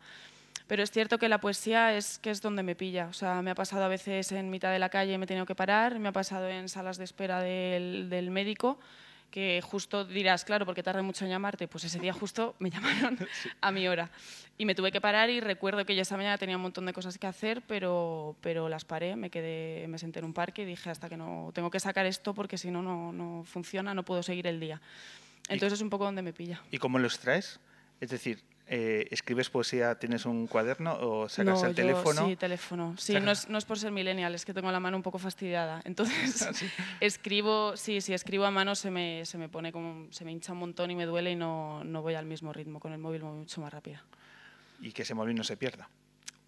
Pero 0.67 0.81
es 0.81 0.91
cierto 0.91 1.19
que 1.19 1.29
la 1.29 1.39
poesía 1.39 1.95
es 1.95 2.17
que 2.17 2.31
es 2.31 2.41
donde 2.41 2.63
me 2.63 2.75
pilla. 2.75 3.07
O 3.07 3.13
sea, 3.13 3.41
me 3.41 3.51
ha 3.51 3.55
pasado 3.55 3.83
a 3.83 3.87
veces 3.87 4.31
en 4.31 4.49
mitad 4.49 4.71
de 4.71 4.79
la 4.79 4.89
calle 4.89 5.13
y 5.13 5.17
me 5.17 5.25
he 5.25 5.27
tenido 5.27 5.45
que 5.45 5.55
parar, 5.55 5.99
me 5.99 6.09
ha 6.09 6.11
pasado 6.11 6.49
en 6.49 6.69
salas 6.69 6.97
de 6.97 7.03
espera 7.03 7.41
del, 7.41 8.09
del 8.09 8.31
médico 8.31 8.79
que 9.35 9.61
justo 9.61 10.05
dirás, 10.05 10.45
claro, 10.45 10.65
porque 10.65 10.81
tarda 10.81 11.01
mucho 11.01 11.25
en 11.25 11.31
llamarte, 11.31 11.67
pues 11.67 11.83
ese 11.83 11.99
día 11.99 12.13
justo 12.13 12.55
me 12.59 12.69
llamaron 12.71 13.19
a 13.61 13.71
mi 13.71 13.85
hora. 13.85 14.09
Y 14.57 14.65
me 14.65 14.75
tuve 14.75 14.93
que 14.93 15.01
parar 15.01 15.29
y 15.29 15.41
recuerdo 15.41 15.85
que 15.85 15.93
yo 15.93 16.03
esa 16.03 16.15
mañana 16.15 16.37
tenía 16.37 16.55
un 16.55 16.61
montón 16.61 16.85
de 16.85 16.93
cosas 16.93 17.17
que 17.17 17.27
hacer, 17.27 17.61
pero, 17.67 18.37
pero 18.39 18.69
las 18.69 18.85
paré, 18.85 19.17
me 19.17 19.29
quedé, 19.29 19.87
me 19.89 19.97
senté 19.97 20.19
en 20.19 20.25
un 20.25 20.33
parque 20.33 20.61
y 20.61 20.65
dije 20.65 20.89
hasta 20.89 21.09
que 21.09 21.17
no, 21.17 21.51
tengo 21.53 21.69
que 21.69 21.81
sacar 21.81 22.05
esto 22.05 22.33
porque 22.33 22.57
si 22.57 22.71
no, 22.71 22.81
no, 22.81 23.11
no 23.11 23.43
funciona, 23.43 23.93
no 23.93 24.03
puedo 24.03 24.23
seguir 24.23 24.47
el 24.47 24.61
día. 24.61 24.81
Entonces 25.49 25.79
es 25.79 25.81
un 25.81 25.89
poco 25.89 26.05
donde 26.05 26.21
me 26.21 26.31
pilla. 26.31 26.61
¿Y 26.71 26.77
cómo 26.77 26.97
lo 26.97 27.07
extraes? 27.07 27.59
Es 27.99 28.09
decir, 28.09 28.41
eh, 28.67 29.07
¿escribes 29.11 29.49
poesía, 29.49 29.95
tienes 29.95 30.25
un 30.25 30.47
cuaderno 30.47 30.97
o 30.99 31.29
sacas 31.29 31.61
no, 31.61 31.67
el 31.67 31.75
teléfono? 31.75 32.25
Sí, 32.25 32.35
teléfono. 32.35 32.95
Sí, 32.97 33.13
no 33.19 33.31
es, 33.31 33.47
no 33.47 33.57
es, 33.57 33.65
por 33.65 33.77
ser 33.77 33.91
millennial, 33.91 34.33
es 34.33 34.43
que 34.43 34.53
tengo 34.53 34.71
la 34.71 34.79
mano 34.79 34.97
un 34.97 35.03
poco 35.03 35.19
fastidiada. 35.19 35.81
Entonces, 35.85 36.41
¿Ah, 36.47 36.53
¿Sí? 36.53 36.67
escribo, 36.99 37.77
sí, 37.77 38.01
si 38.01 38.13
escribo 38.13 38.45
a 38.45 38.51
mano 38.51 38.75
se 38.75 38.89
me, 38.89 39.25
se 39.25 39.37
me 39.37 39.49
pone 39.49 39.71
como, 39.71 40.11
se 40.11 40.25
me 40.25 40.31
hincha 40.31 40.53
un 40.53 40.59
montón 40.59 40.89
y 40.89 40.95
me 40.95 41.05
duele 41.05 41.31
y 41.31 41.35
no, 41.35 41.83
no 41.83 42.01
voy 42.01 42.15
al 42.15 42.25
mismo 42.25 42.53
ritmo. 42.53 42.79
Con 42.79 42.91
el 42.93 42.99
móvil 42.99 43.21
voy 43.21 43.37
mucho 43.37 43.61
más 43.61 43.71
rápida. 43.71 44.03
Y 44.81 44.91
que 44.91 45.03
ese 45.03 45.13
móvil 45.13 45.35
no 45.35 45.43
se 45.43 45.57
pierda. 45.57 45.87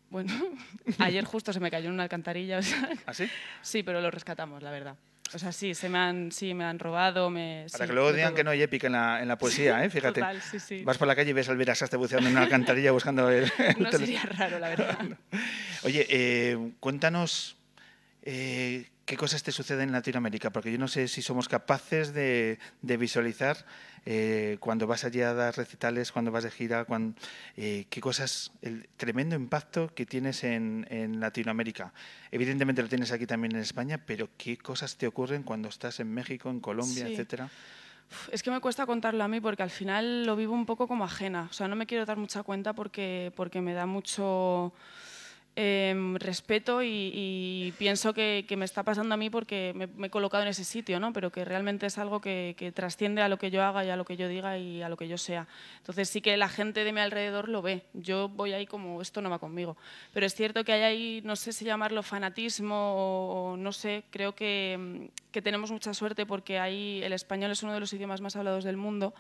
Bueno, 0.10 0.34
ayer 1.00 1.24
justo 1.26 1.54
se 1.54 1.60
me 1.60 1.70
cayó 1.70 1.88
en 1.88 1.94
una 1.94 2.04
alcantarilla. 2.04 2.58
O 2.60 2.64
sea, 2.64 2.90
¿Ah, 3.06 3.14
sí? 3.14 3.30
Sí, 3.62 3.84
pero 3.84 4.02
lo 4.02 4.10
rescatamos, 4.10 4.64
la 4.64 4.72
verdad. 4.72 4.96
O 5.34 5.40
sea, 5.40 5.52
sí, 5.52 5.74
se 5.74 5.90
me 5.90 5.98
han, 5.98 6.32
sí, 6.32 6.54
me 6.54 6.64
han 6.64 6.80
robado. 6.80 7.30
Me, 7.30 7.66
Para 7.72 7.86
sí, 7.86 7.90
que 7.90 7.94
luego 7.94 8.14
digan 8.14 8.34
que 8.34 8.44
no 8.44 8.52
hay 8.52 8.62
épica 8.62 8.88
en 8.88 8.94
la, 8.94 9.22
en 9.22 9.28
la 9.28 9.38
poesía, 9.38 9.84
¿eh? 9.84 9.90
Fíjate. 9.90 10.22
Total, 10.22 10.42
sí, 10.42 10.60
sí. 10.60 10.84
Vas 10.84 10.98
por 10.98 11.08
la 11.08 11.16
calle 11.16 11.32
y 11.32 11.34
ves 11.34 11.50
al 11.50 11.58
Verasaste 11.58 11.98
buceando 11.98 12.28
en 12.30 12.34
una 12.36 12.44
alcantarilla 12.44 12.92
buscando 12.92 13.30
el, 13.30 13.52
No 13.80 13.92
sería 13.92 14.22
raro, 14.24 14.60
la 14.60 14.70
verdad. 14.70 14.98
Oye, 15.84 16.08
eh, 16.10 16.72
cuéntanos 16.80 17.58
eh, 18.24 18.88
qué 19.08 19.16
cosas 19.16 19.42
te 19.42 19.54
suceden 19.54 19.88
en 19.88 19.94
Latinoamérica, 19.94 20.52
porque 20.52 20.70
yo 20.72 20.78
no 20.78 20.90
sé 20.90 21.08
si 21.08 21.22
somos 21.22 21.48
capaces 21.48 22.14
de, 22.14 22.60
de 22.82 22.98
visualizar 22.98 23.66
eh, 24.06 24.58
cuando 24.60 24.86
vas 24.86 25.06
allí 25.06 25.22
a 25.22 25.34
dar 25.34 25.56
recitales, 25.56 26.12
cuando 26.12 26.30
vas 26.30 26.44
de 26.44 26.52
gira, 26.52 26.84
cuan- 26.84 27.16
eh, 27.56 27.86
qué 27.90 28.02
cosas, 28.02 28.52
el 28.62 28.88
tremendo 28.98 29.36
impacto 29.38 29.88
que 29.96 30.06
tienes 30.06 30.44
en, 30.44 30.86
en 30.90 31.22
Latinoamérica. 31.22 31.94
Evidentemente 32.32 32.82
lo 32.82 32.90
tienes 32.90 33.12
aquí 33.14 33.26
también 33.26 33.56
en 33.56 33.62
España, 33.62 33.98
pero 34.06 34.28
qué 34.38 34.58
cosas 34.58 34.98
te 34.98 35.08
ocurren 35.08 35.44
cuando 35.44 35.70
estás 35.70 36.02
en 36.02 36.14
México, 36.14 36.50
en 36.50 36.60
Colombia, 36.60 37.06
Sí. 37.08 37.14
etcétera. 37.14 37.50
Es 38.32 38.44
que 38.44 38.52
me 38.52 38.60
cuesta 38.62 38.86
contarlo 38.86 39.24
a 39.24 39.28
mí 39.30 39.40
porque 39.42 39.64
al 39.64 39.70
final 39.70 40.26
lo 40.26 40.36
vivo 40.36 40.54
un 40.54 40.66
poco 40.66 40.86
como 40.88 41.04
ajena. 41.06 41.48
O 41.50 41.54
sea, 41.54 41.68
no 41.70 41.76
me 41.78 41.86
quiero 41.86 42.06
dar 42.06 42.18
mucha 42.18 42.44
cuenta 42.44 42.74
porque, 42.74 43.32
porque 43.36 43.60
me 43.62 43.74
da 43.74 43.86
mucho 43.86 44.74
em, 45.60 46.16
respeto 46.18 46.84
y, 46.84 47.74
pienso 47.80 48.14
que, 48.14 48.46
me 48.56 48.64
está 48.64 48.84
pasando 48.84 49.16
a 49.16 49.18
mí 49.18 49.32
porque 49.32 49.74
me, 49.76 50.06
he 50.06 50.10
colocado 50.12 50.44
en 50.44 50.50
ese 50.50 50.64
sitio, 50.64 51.00
¿no? 51.00 51.14
Pero 51.14 51.32
que 51.32 51.44
realmente 51.44 51.88
es 51.88 51.98
algo 51.98 52.22
que, 52.22 52.72
trasciende 52.76 53.24
a 53.24 53.28
lo 53.28 53.40
que 53.40 53.50
yo 53.50 53.64
haga 53.64 53.84
y 53.84 53.90
a 53.90 53.96
lo 53.96 54.06
que 54.06 54.18
yo 54.18 54.28
diga 54.28 54.60
y 54.60 54.84
a 54.84 54.90
lo 54.90 54.98
que 54.98 55.08
yo 55.08 55.18
sea. 55.18 55.48
Entonces 55.80 56.10
sí 56.10 56.22
que 56.22 56.38
la 56.38 56.48
gente 56.48 56.84
de 56.84 56.94
mi 56.94 57.00
alrededor 57.00 57.50
lo 57.50 57.64
ve. 57.64 57.82
Yo 57.94 58.30
voy 58.30 58.54
ahí 58.54 58.68
como 58.68 59.02
esto 59.02 59.20
no 59.22 59.32
va 59.32 59.40
conmigo. 59.40 59.78
Pero 60.14 60.28
es 60.28 60.36
cierto 60.36 60.64
que 60.64 60.74
hay 60.74 60.84
ahí, 60.84 61.22
no 61.24 61.36
sé 61.36 61.54
si 61.54 61.66
llamarlo 61.66 62.04
fanatismo 62.04 62.94
o, 62.96 63.58
no 63.58 63.72
sé, 63.72 64.04
creo 64.12 64.32
mm, 64.32 65.06
que 65.32 65.42
tenemos 65.42 65.72
mucha 65.72 65.96
suerte 65.96 66.28
porque 66.28 66.60
ahí 66.60 67.02
el 67.04 67.14
español 67.14 67.50
es 67.50 67.64
uno 67.64 67.74
de 67.74 67.80
los 67.80 67.92
idiomas 67.94 68.22
más 68.22 68.36
hablados 68.36 68.64
del 68.64 68.78
mundo 68.78 69.16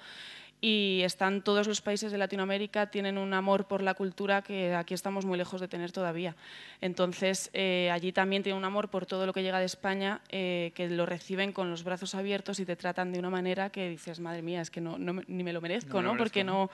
y 0.59 1.01
están 1.03 1.43
todos 1.43 1.67
los 1.67 1.81
países 1.81 2.11
de 2.11 2.17
Latinoamérica 2.17 2.87
tienen 2.87 3.17
un 3.17 3.33
amor 3.33 3.65
por 3.65 3.83
la 3.83 3.93
cultura 3.93 4.41
que 4.41 4.73
aquí 4.73 4.93
estamos 4.93 5.25
muy 5.25 5.37
lejos 5.37 5.61
de 5.61 5.67
tener 5.67 5.91
todavía. 5.91 6.35
Entonces, 6.81 7.49
eh, 7.53 7.89
allí 7.91 8.11
también 8.11 8.41
tienen 8.41 8.57
un 8.57 8.65
amor 8.65 8.89
por 8.89 9.05
todo 9.05 9.25
lo 9.25 9.33
que 9.33 9.43
llega 9.43 9.59
de 9.59 9.65
España, 9.65 10.21
eh, 10.29 10.71
que 10.73 10.89
lo 10.89 11.05
reciben 11.05 11.51
con 11.51 11.69
los 11.69 11.83
brazos 11.83 12.15
abiertos 12.15 12.59
y 12.59 12.65
te 12.65 12.75
tratan 12.75 13.11
de 13.11 13.19
una 13.19 13.29
manera 13.29 13.69
que 13.69 13.89
dices, 13.89 14.19
madre 14.19 14.41
mía, 14.41 14.61
es 14.61 14.71
que 14.71 14.81
no, 14.81 14.97
ni 14.97 15.43
me 15.43 15.53
lo 15.53 15.61
merezco, 15.61 16.01
No. 16.01 16.17
Porque 16.17 16.43
¿no? 16.43 16.71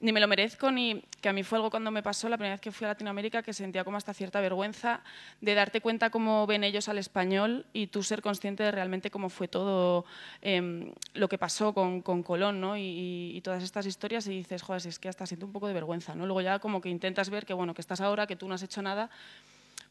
Ni 0.00 0.12
me 0.12 0.20
lo 0.20 0.28
merezco, 0.28 0.70
ni 0.70 1.02
que 1.20 1.28
a 1.28 1.32
mí 1.32 1.42
fue 1.42 1.56
algo 1.58 1.70
cuando 1.70 1.90
me 1.90 2.02
pasó 2.02 2.28
la 2.28 2.36
primera 2.36 2.54
vez 2.54 2.60
que 2.60 2.72
fui 2.72 2.84
a 2.84 2.88
Latinoamérica 2.88 3.42
que 3.42 3.52
sentía 3.52 3.84
como 3.84 3.96
hasta 3.96 4.12
cierta 4.12 4.40
vergüenza 4.40 5.00
de 5.40 5.54
darte 5.54 5.80
cuenta 5.80 6.10
cómo 6.10 6.46
ven 6.46 6.64
ellos 6.64 6.88
al 6.88 6.98
español 6.98 7.64
y 7.72 7.86
tú 7.86 8.02
ser 8.02 8.20
consciente 8.20 8.62
de 8.62 8.70
realmente 8.70 9.10
cómo 9.10 9.30
fue 9.30 9.48
todo 9.48 10.04
em, 10.42 10.92
lo 11.14 11.28
que 11.28 11.38
pasó 11.38 11.72
con, 11.72 12.02
con 12.02 12.22
Colón 12.22 12.60
¿no? 12.60 12.76
y, 12.76 13.32
y- 13.34 13.40
todas 13.40 13.62
estas 13.62 13.86
historias 13.86 14.26
y 14.26 14.30
dices, 14.30 14.62
joder, 14.62 14.86
es 14.86 14.98
que 14.98 15.08
hasta 15.08 15.26
siento 15.26 15.46
un 15.46 15.52
poco 15.52 15.68
de 15.68 15.74
vergüenza. 15.74 16.14
¿no? 16.14 16.26
Luego 16.26 16.40
ya 16.40 16.58
como 16.58 16.80
que 16.80 16.88
intentas 16.88 17.30
ver 17.30 17.46
que, 17.46 17.54
bueno, 17.54 17.74
que 17.74 17.80
estás 17.80 18.00
ahora, 18.00 18.26
que 18.26 18.36
tú 18.36 18.48
no 18.48 18.54
has 18.54 18.62
hecho 18.62 18.82
nada, 18.82 19.10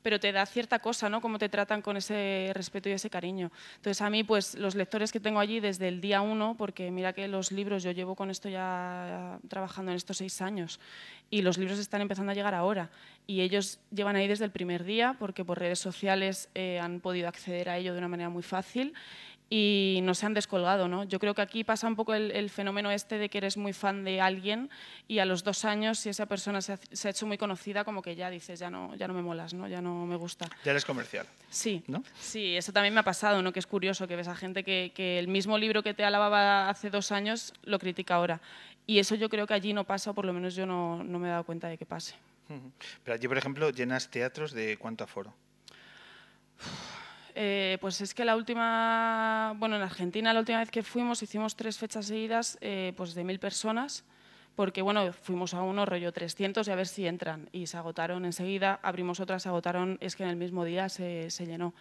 pero 0.03 0.19
te 0.19 0.31
da 0.31 0.45
cierta 0.45 0.79
cosa, 0.79 1.09
¿no? 1.09 1.21
Cómo 1.21 1.39
te 1.39 1.49
tratan 1.49 1.81
con 1.81 1.97
ese 1.97 2.51
respeto 2.53 2.89
y 2.89 2.91
ese 2.91 3.09
cariño. 3.09 3.51
Entonces, 3.77 4.01
a 4.01 4.09
mí, 4.09 4.23
pues, 4.23 4.55
los 4.55 4.75
lectores 4.75 5.11
que 5.11 5.19
tengo 5.19 5.39
allí 5.39 5.59
desde 5.59 5.87
el 5.87 6.01
día 6.01 6.21
uno, 6.21 6.55
porque 6.57 6.91
mira 6.91 7.13
que 7.13 7.27
los 7.27 7.51
libros, 7.51 7.81
yo 7.81 7.91
llevo 7.91 8.15
con 8.15 8.29
esto 8.29 8.49
ya 8.49 9.39
trabajando 9.47 9.91
en 9.91 9.97
estos 9.97 10.17
seis 10.17 10.41
años, 10.41 10.79
y 11.31 11.41
los 11.41 11.57
libros 11.57 11.79
están 11.79 12.01
empezando 12.01 12.31
a 12.31 12.35
llegar 12.35 12.53
ahora, 12.53 12.89
y 13.25 13.41
ellos 13.41 13.79
llevan 13.91 14.15
ahí 14.17 14.27
desde 14.27 14.45
el 14.45 14.51
primer 14.51 14.83
día, 14.83 15.15
porque 15.17 15.45
por 15.45 15.57
redes 15.57 15.79
sociales 15.79 16.49
eh, 16.53 16.79
han 16.79 16.99
podido 16.99 17.27
acceder 17.27 17.69
a 17.69 17.77
ello 17.77 17.93
de 17.93 17.99
una 17.99 18.09
manera 18.09 18.29
muy 18.29 18.43
fácil, 18.43 18.93
y 19.55 19.99
no 20.01 20.15
se 20.15 20.25
han 20.25 20.33
descolgado. 20.33 20.87
¿no? 20.87 21.03
Yo 21.03 21.19
creo 21.19 21.35
que 21.35 21.43
aquí 21.43 21.63
pasa 21.63 21.85
un 21.87 21.95
poco 21.95 22.15
el, 22.15 22.31
el 22.31 22.49
fenómeno 22.49 22.89
este 22.89 23.19
de 23.19 23.29
que 23.29 23.37
eres 23.37 23.55
muy 23.55 23.71
fan 23.71 24.03
de 24.03 24.19
alguien 24.19 24.71
y 25.07 25.19
a 25.19 25.25
los 25.25 25.43
dos 25.43 25.63
años, 25.63 25.99
si 25.99 26.09
esa 26.09 26.25
persona 26.25 26.59
se 26.59 26.73
ha, 26.73 26.79
se 26.91 27.07
ha 27.07 27.11
hecho 27.11 27.27
muy 27.27 27.37
conocida, 27.37 27.83
como 27.83 28.01
que 28.01 28.15
ya 28.15 28.31
dices, 28.31 28.57
ya 28.59 28.71
no, 28.71 28.95
ya 28.95 29.07
no 29.07 29.13
me 29.13 29.21
molas, 29.21 29.53
¿no? 29.53 29.67
ya 29.67 29.79
no 29.79 30.07
me 30.07 30.15
gusta. 30.15 30.47
Ya 30.65 30.71
eres 30.71 30.85
comercial. 30.85 31.27
Sí, 31.51 31.83
¿No? 31.85 32.03
sí, 32.19 32.57
eso 32.57 32.73
también 32.73 32.95
me 32.95 33.01
ha 33.01 33.03
pasado, 33.03 33.43
¿no? 33.43 33.53
que 33.53 33.59
es 33.59 33.67
curioso 33.67 34.07
que 34.07 34.15
ves 34.15 34.27
a 34.27 34.35
gente 34.35 34.63
que, 34.63 34.91
que 34.95 35.19
el 35.19 35.27
mismo 35.27 35.59
libro 35.59 35.83
que 35.83 35.93
te 35.93 36.03
alababa 36.03 36.67
hace 36.67 36.89
dos 36.89 37.11
años 37.11 37.53
lo 37.63 37.77
critica 37.77 38.15
ahora. 38.15 38.41
Y 38.87 38.97
eso 38.97 39.13
yo 39.13 39.29
creo 39.29 39.45
que 39.45 39.53
allí 39.53 39.71
no 39.71 39.83
pasa, 39.83 40.09
o 40.09 40.13
por 40.15 40.25
lo 40.25 40.33
menos 40.33 40.55
yo 40.55 40.65
no, 40.65 41.03
no 41.03 41.19
me 41.19 41.27
he 41.27 41.31
dado 41.31 41.43
cuenta 41.43 41.67
de 41.67 41.77
que 41.77 41.85
pase. 41.85 42.15
Pero 43.03 43.13
allí, 43.13 43.27
por 43.27 43.37
ejemplo, 43.37 43.69
llenas 43.69 44.09
teatros 44.09 44.51
de 44.51 44.77
cuánto 44.77 45.03
aforo. 45.03 45.31
Eh, 47.35 47.77
pues 47.81 48.01
es 48.01 48.13
que 48.13 48.25
la 48.25 48.35
última, 48.35 49.55
bueno, 49.57 49.75
en 49.75 49.81
Argentina 49.81 50.33
la 50.33 50.39
última 50.39 50.59
vez 50.59 50.69
que 50.69 50.83
fuimos 50.83 51.23
hicimos 51.23 51.55
tres 51.55 51.77
fechas 51.77 52.05
seguidas, 52.05 52.57
eh, 52.61 52.93
pues 52.95 53.15
de 53.15 53.23
mil 53.23 53.39
personas, 53.39 54.03
porque 54.55 54.81
bueno, 54.81 55.11
fuimos 55.13 55.53
a 55.53 55.61
uno 55.61 55.85
rollo 55.85 56.11
300 56.11 56.67
y 56.67 56.71
a 56.71 56.75
ver 56.75 56.87
si 56.87 57.07
entran 57.07 57.49
y 57.51 57.67
se 57.67 57.77
agotaron 57.77 58.25
enseguida, 58.25 58.79
abrimos 58.83 59.19
otras, 59.19 59.43
se 59.43 59.49
agotaron, 59.49 59.97
es 59.99 60.15
que 60.15 60.23
en 60.23 60.29
el 60.29 60.35
mismo 60.35 60.63
día 60.63 60.89
se, 60.89 61.31
se 61.31 61.45
llenó. 61.45 61.73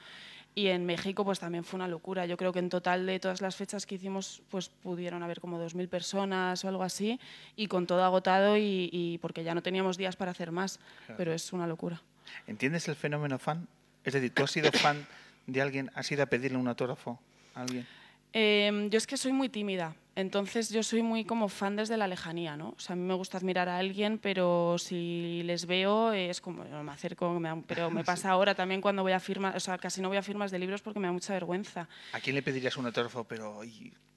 Y 0.54 0.66
en 0.68 0.84
México 0.84 1.24
pues 1.24 1.38
también 1.38 1.64
fue 1.64 1.78
una 1.78 1.88
locura. 1.88 2.26
Yo 2.26 2.36
creo 2.36 2.52
que 2.52 2.58
en 2.58 2.68
total 2.68 3.06
de 3.06 3.18
todas 3.18 3.40
las 3.40 3.56
fechas 3.56 3.86
que 3.86 3.94
hicimos 3.94 4.42
pues 4.50 4.68
pudieron 4.68 5.22
haber 5.22 5.40
como 5.40 5.58
2.000 5.58 5.88
personas 5.88 6.62
o 6.64 6.68
algo 6.68 6.82
así 6.82 7.18
y 7.56 7.68
con 7.68 7.86
todo 7.86 8.04
agotado 8.04 8.58
y, 8.58 8.90
y 8.92 9.18
porque 9.18 9.44
ya 9.44 9.54
no 9.54 9.62
teníamos 9.62 9.96
días 9.96 10.16
para 10.16 10.30
hacer 10.30 10.52
más, 10.52 10.78
pero 11.16 11.32
es 11.32 11.52
una 11.54 11.66
locura. 11.66 12.02
¿Entiendes 12.46 12.86
el 12.88 12.96
fenómeno 12.96 13.38
fan? 13.38 13.66
Es 14.04 14.12
decir, 14.12 14.34
¿tú 14.34 14.44
has 14.44 14.50
sido 14.50 14.70
fan 14.72 15.06
de 15.46 15.60
alguien? 15.62 15.90
¿Has 15.94 16.10
ido 16.12 16.22
a 16.22 16.26
pedirle 16.26 16.58
un 16.58 16.68
autógrafo 16.68 17.20
a 17.54 17.62
alguien? 17.62 17.86
Eh, 18.34 18.88
yo 18.90 18.96
es 18.96 19.06
que 19.06 19.18
soy 19.18 19.32
muy 19.32 19.50
tímida, 19.50 19.94
entonces 20.16 20.70
yo 20.70 20.82
soy 20.82 21.02
muy 21.02 21.22
como 21.26 21.50
fan 21.50 21.76
desde 21.76 21.98
la 21.98 22.08
lejanía, 22.08 22.56
¿no? 22.56 22.70
O 22.70 22.80
sea, 22.80 22.94
a 22.94 22.96
mí 22.96 23.02
me 23.02 23.12
gusta 23.12 23.36
admirar 23.36 23.68
a 23.68 23.76
alguien, 23.76 24.16
pero 24.18 24.76
si 24.78 25.42
les 25.44 25.66
veo 25.66 26.14
eh, 26.14 26.30
es 26.30 26.40
como, 26.40 26.64
no 26.64 26.82
me 26.82 26.92
acerco, 26.92 27.38
me 27.38 27.50
da- 27.50 27.62
pero 27.66 27.90
me 27.90 28.04
pasa 28.04 28.30
ahora 28.30 28.54
también 28.54 28.80
cuando 28.80 29.02
voy 29.02 29.12
a 29.12 29.20
firmas, 29.20 29.54
o 29.54 29.60
sea, 29.60 29.76
casi 29.76 30.00
no 30.00 30.08
voy 30.08 30.16
a 30.16 30.22
firmas 30.22 30.50
de 30.50 30.58
libros 30.58 30.80
porque 30.80 30.98
me 30.98 31.08
da 31.08 31.12
mucha 31.12 31.34
vergüenza. 31.34 31.88
¿A 32.14 32.20
quién 32.20 32.34
le 32.34 32.42
pedirías 32.42 32.74
un 32.78 32.86
autógrafo? 32.86 33.24
Pero 33.24 33.60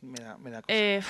me 0.02 0.18
da, 0.24 0.38
me 0.38 0.50
da 0.50 0.62
cosa. 0.62 0.74
Eh, 0.74 1.02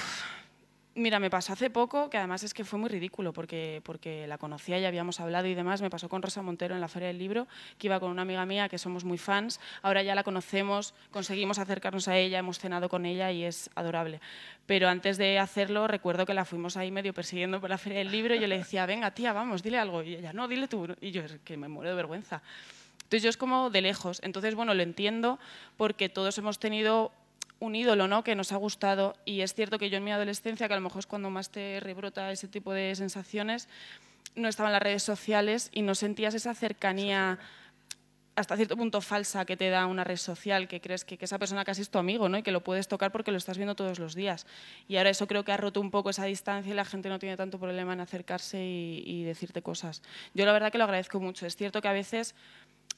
mira, 0.95 1.19
me 1.19 1.29
pasó 1.29 1.53
hace 1.53 1.69
poco, 1.69 2.10
que 2.10 2.17
además 2.17 2.43
es 2.43 2.53
que 2.53 2.63
fue 2.63 2.79
muy 2.79 2.89
ridículo 2.89 3.34
porque, 3.34 3.81
porque 3.84 4.27
la 4.27 4.38
conocía 4.38 4.79
y 4.79 4.86
habíamos 4.86 5.19
hablado 5.19 5.47
y 5.47 5.53
demás. 5.53 5.81
Me 5.81 5.89
pasó 5.89 6.10
con 6.10 6.21
Rosa 6.21 6.41
Montero 6.41 6.73
en 6.73 6.81
la 6.81 6.88
Feria 6.88 7.10
del 7.10 7.19
Libro, 7.19 7.47
que 7.77 7.88
iba 7.88 7.99
con 7.99 8.10
una 8.10 8.23
amiga 8.23 8.45
mía 8.45 8.69
que 8.69 8.77
somos 8.77 9.03
muy 9.03 9.17
fans. 9.17 9.60
Ahora 9.81 10.01
ya 10.01 10.15
la 10.15 10.23
conocemos, 10.23 10.93
conseguimos 11.12 11.60
acercarnos 11.60 12.08
a 12.08 12.17
ella, 12.17 12.39
hemos 12.39 12.60
cenado 12.60 12.89
con 12.89 13.05
ella 13.05 13.31
y 13.31 13.43
es 13.43 13.69
adorable. 13.75 14.21
Pero 14.65 14.88
antes 14.88 15.17
de 15.17 15.38
hacerlo, 15.38 15.88
recuerdo 15.88 16.25
que 16.25 16.34
la 16.34 16.45
fuimos 16.45 16.77
ahí 16.77 16.91
medio 16.91 17.13
persiguiendo 17.13 17.60
por 17.60 17.69
la 17.69 17.77
Feria 17.77 17.99
del 17.99 18.12
Libro 18.12 18.34
y 18.34 18.39
yo 18.39 18.47
le 18.47 18.58
decía, 18.58 18.86
venga, 18.86 19.12
tía, 19.12 19.34
vamos, 19.34 19.62
dile 19.62 19.77
algo. 19.77 20.01
Y 20.01 20.15
ella, 20.15 20.34
no, 20.34 20.47
dile 20.47 20.67
tú. 20.67 20.88
Y 21.01 21.12
yo, 21.12 21.21
es 21.23 21.38
que 21.43 21.58
me 21.58 21.67
muero 21.67 21.89
de 21.89 21.95
vergüenza. 21.95 22.41
Entonces 23.03 23.21
yo 23.21 23.29
es 23.29 23.38
como 23.38 23.69
de 23.69 23.81
lejos. 23.81 24.19
Entonces, 24.23 24.55
bueno, 24.55 24.73
lo 24.73 24.81
entiendo 24.81 25.39
porque 25.77 26.10
todos 26.10 26.38
hemos 26.38 26.58
tenido 26.58 27.12
un 27.60 27.76
ídolo 27.76 28.08
¿no? 28.08 28.24
que 28.24 28.36
nos 28.36 28.52
ha 28.52 28.58
gustado 28.58 29.15
y 29.26 29.41
es 29.41 29.54
cierto 29.54 29.80
que 29.80 29.89
yo 29.89 29.98
en 29.98 30.04
mi 30.04 30.12
adolescencia, 30.12 30.68
que 30.68 30.74
a 30.74 30.78
lo 30.78 30.84
mejor 30.84 31.00
es 31.00 31.08
cuando 31.08 31.30
más 31.30 31.50
te 31.50 31.80
rebrota 31.80 32.32
ese 32.32 32.48
tipo 32.48 32.74
de 32.74 32.96
sensaciones, 32.96 33.70
no 34.36 34.48
estaba 34.48 34.70
en 34.70 34.74
las 34.74 34.84
redes 34.84 35.04
sociales 35.04 35.70
y 35.72 35.82
no 35.82 35.96
sentías 35.96 36.34
esa 36.34 36.54
cercanía 36.54 37.39
hasta 38.36 38.58
cierto 38.58 38.76
punto 38.76 39.00
falsa 39.00 39.46
que 39.46 39.56
te 39.56 39.70
da 39.70 39.86
una 39.86 40.04
red 40.04 40.18
social, 40.18 40.68
que 40.68 40.82
crees 40.82 41.06
que, 41.06 41.18
que 41.18 41.24
esa 41.24 41.39
persona 41.39 41.63
casi 41.63 41.82
es 41.82 41.89
tu 41.89 41.98
amigo 42.00 42.28
¿no? 42.28 42.38
y 42.38 42.44
que 42.44 42.52
lo 42.52 42.62
puedes 42.62 42.88
tocar 42.89 43.12
porque 43.13 43.32
lo 43.32 43.38
estás 43.38 43.58
viendo 43.58 43.76
todos 43.76 43.98
los 43.98 44.13
días. 44.13 44.46
Y 44.89 44.98
ahora 44.98 45.10
eso 45.10 45.26
creo 45.26 45.46
que 45.46 45.54
ha 45.54 45.58
roto 45.58 45.80
un 45.80 45.89
poco 45.89 46.10
esa 46.10 46.26
distancia 46.26 46.72
y 46.72 46.76
la 46.76 46.84
gente 46.84 47.08
no 47.08 47.18
tiene 47.18 47.38
tanto 47.38 47.60
problema 47.60 47.94
en 47.94 48.02
acercarse 48.02 48.62
y, 48.62 49.04
y 49.06 49.24
decirte 49.24 49.62
cosas. 49.62 50.02
Yo 50.34 50.46
la 50.46 50.52
verdad 50.52 50.70
que 50.70 50.78
lo 50.78 50.84
agradezco 50.84 51.22
mucho. 51.22 51.46
Es 51.46 51.56
cierto 51.56 51.82
que 51.82 51.88
a 51.88 51.94
veces 51.94 52.36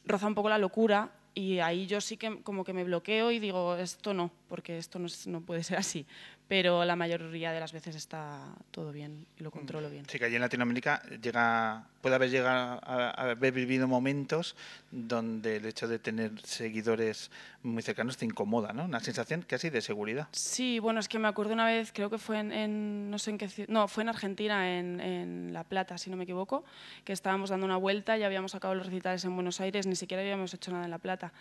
roza 0.06 0.26
un 0.26 0.36
poco 0.36 0.50
la 0.50 0.58
locura 0.58 1.12
y 1.38 1.60
ahí 1.60 1.86
yo 1.86 2.02
sí 2.02 2.17
que 2.17 2.41
como 2.41 2.63
que 2.63 2.74
me 2.74 2.84
bloqueo 2.84 3.30
y 3.30 3.38
digo, 3.38 3.76
esto 3.76 4.12
no. 4.12 4.32
Porque 4.47 4.77
esto 4.77 4.99
no, 4.99 5.07
es- 5.07 5.27
no 5.27 5.41
puede 5.41 5.63
ser 5.63 5.77
así. 5.77 6.05
Pero 6.47 6.86
la 6.86 6.95
mayoría 6.95 7.51
de 7.51 7.60
las 7.60 7.73
veces 7.73 7.95
está 7.95 8.39
todo 8.71 8.93
bien 8.93 9.25
y 9.38 9.43
lo 9.43 9.51
controlo 9.51 9.89
bien. 9.89 10.05
Sí, 10.07 10.17
que 10.17 10.25
allí 10.25 10.36
en 10.36 10.41
Latinoamérica 10.41 11.01
llega, 11.21 11.86
puede 12.01 12.15
haber 12.15 12.29
llegado 12.29 12.79
a, 12.83 13.10
a 13.10 13.31
haber 13.31 13.51
vivido 13.51 13.86
momentos 13.89 14.55
donde 14.89 15.57
el 15.57 15.65
hecho 15.65 15.89
de 15.89 15.99
tener 15.99 16.31
seguidores 16.43 17.31
muy 17.63 17.83
cercanos 17.83 18.15
te 18.15 18.23
incomoda, 18.23 18.71
¿no? 18.71 18.86
Una 18.86 19.01
sensación 19.01 19.41
casi 19.41 19.69
de 19.69 19.81
seguridad. 19.81 20.29
Sí, 20.31 20.79
bueno, 20.79 21.01
es 21.01 21.10
que 21.10 21.19
me 21.19 21.27
acuerdo 21.27 21.51
una 21.53 21.65
vez, 21.65 21.91
creo 21.91 22.10
que 22.10 22.17
fue 22.17 22.39
en, 22.39 22.53
en- 22.53 23.12
no 23.12 23.19
sé 23.19 23.31
en 23.31 23.38
qué 23.38 23.49
no, 23.67 23.89
fue 23.89 24.03
en 24.03 24.10
Argentina, 24.10 24.79
en, 24.79 25.01
en 25.01 25.51
La 25.51 25.65
Plata, 25.65 25.97
si 25.97 26.10
no 26.10 26.15
me 26.15 26.23
equivoco, 26.23 26.63
que 27.03 27.12
estábamos 27.12 27.49
dando 27.49 27.65
una 27.65 27.75
vuelta, 27.75 28.15
ya 28.15 28.25
habíamos 28.25 28.55
acabado 28.55 28.75
los 28.75 28.88
recitales 28.88 29.25
en 29.25 29.36
Buenos 29.36 29.60
Aires, 29.60 29.86
ni 29.86 29.97
siquiera 29.97 30.21
habíamos 30.23 30.53
hecho 30.53 30.71
nada 30.71 30.86
en 30.86 30.91
La 30.91 30.99
Plata. 30.99 31.33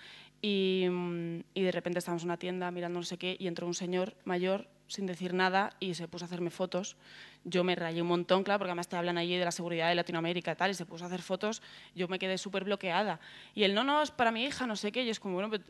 Y, 0.42 0.86
mm, 0.90 1.40
y 1.54 1.62
de 1.62 1.72
repente 1.72 1.98
estábamos 2.00 2.22
en 2.22 2.28
una 2.28 2.36
tienda 2.38 2.70
mirando 2.70 2.95
no 2.96 3.04
sé 3.04 3.18
qué 3.18 3.36
y 3.38 3.46
entró 3.46 3.66
un 3.66 3.74
señor 3.74 4.16
mayor 4.24 4.68
sin 4.88 5.06
decir 5.06 5.34
nada 5.34 5.70
y 5.80 5.94
se 5.94 6.08
puso 6.08 6.24
a 6.24 6.26
hacerme 6.26 6.50
fotos. 6.50 6.96
Yo 7.44 7.64
me 7.64 7.74
rayé 7.74 8.02
un 8.02 8.08
montón, 8.08 8.44
claro, 8.44 8.58
porque 8.58 8.70
además 8.70 8.88
te 8.88 8.96
hablan 8.96 9.18
allí 9.18 9.36
de 9.36 9.44
la 9.44 9.52
seguridad 9.52 9.88
de 9.88 9.94
Latinoamérica 9.94 10.52
y 10.52 10.56
tal, 10.56 10.70
y 10.70 10.74
se 10.74 10.86
puso 10.86 11.04
a 11.04 11.06
hacer 11.08 11.22
fotos, 11.22 11.62
yo 11.94 12.08
me 12.08 12.18
quedé 12.18 12.38
súper 12.38 12.64
bloqueada. 12.64 13.20
Y 13.54 13.64
él, 13.64 13.74
no, 13.74 13.84
no, 13.84 14.02
es 14.02 14.10
para 14.10 14.30
mi 14.30 14.44
hija, 14.44 14.66
no 14.66 14.76
sé 14.76 14.92
qué, 14.92 15.02
y 15.02 15.10
es 15.10 15.20
como, 15.20 15.34
bueno, 15.34 15.50
pero 15.50 15.64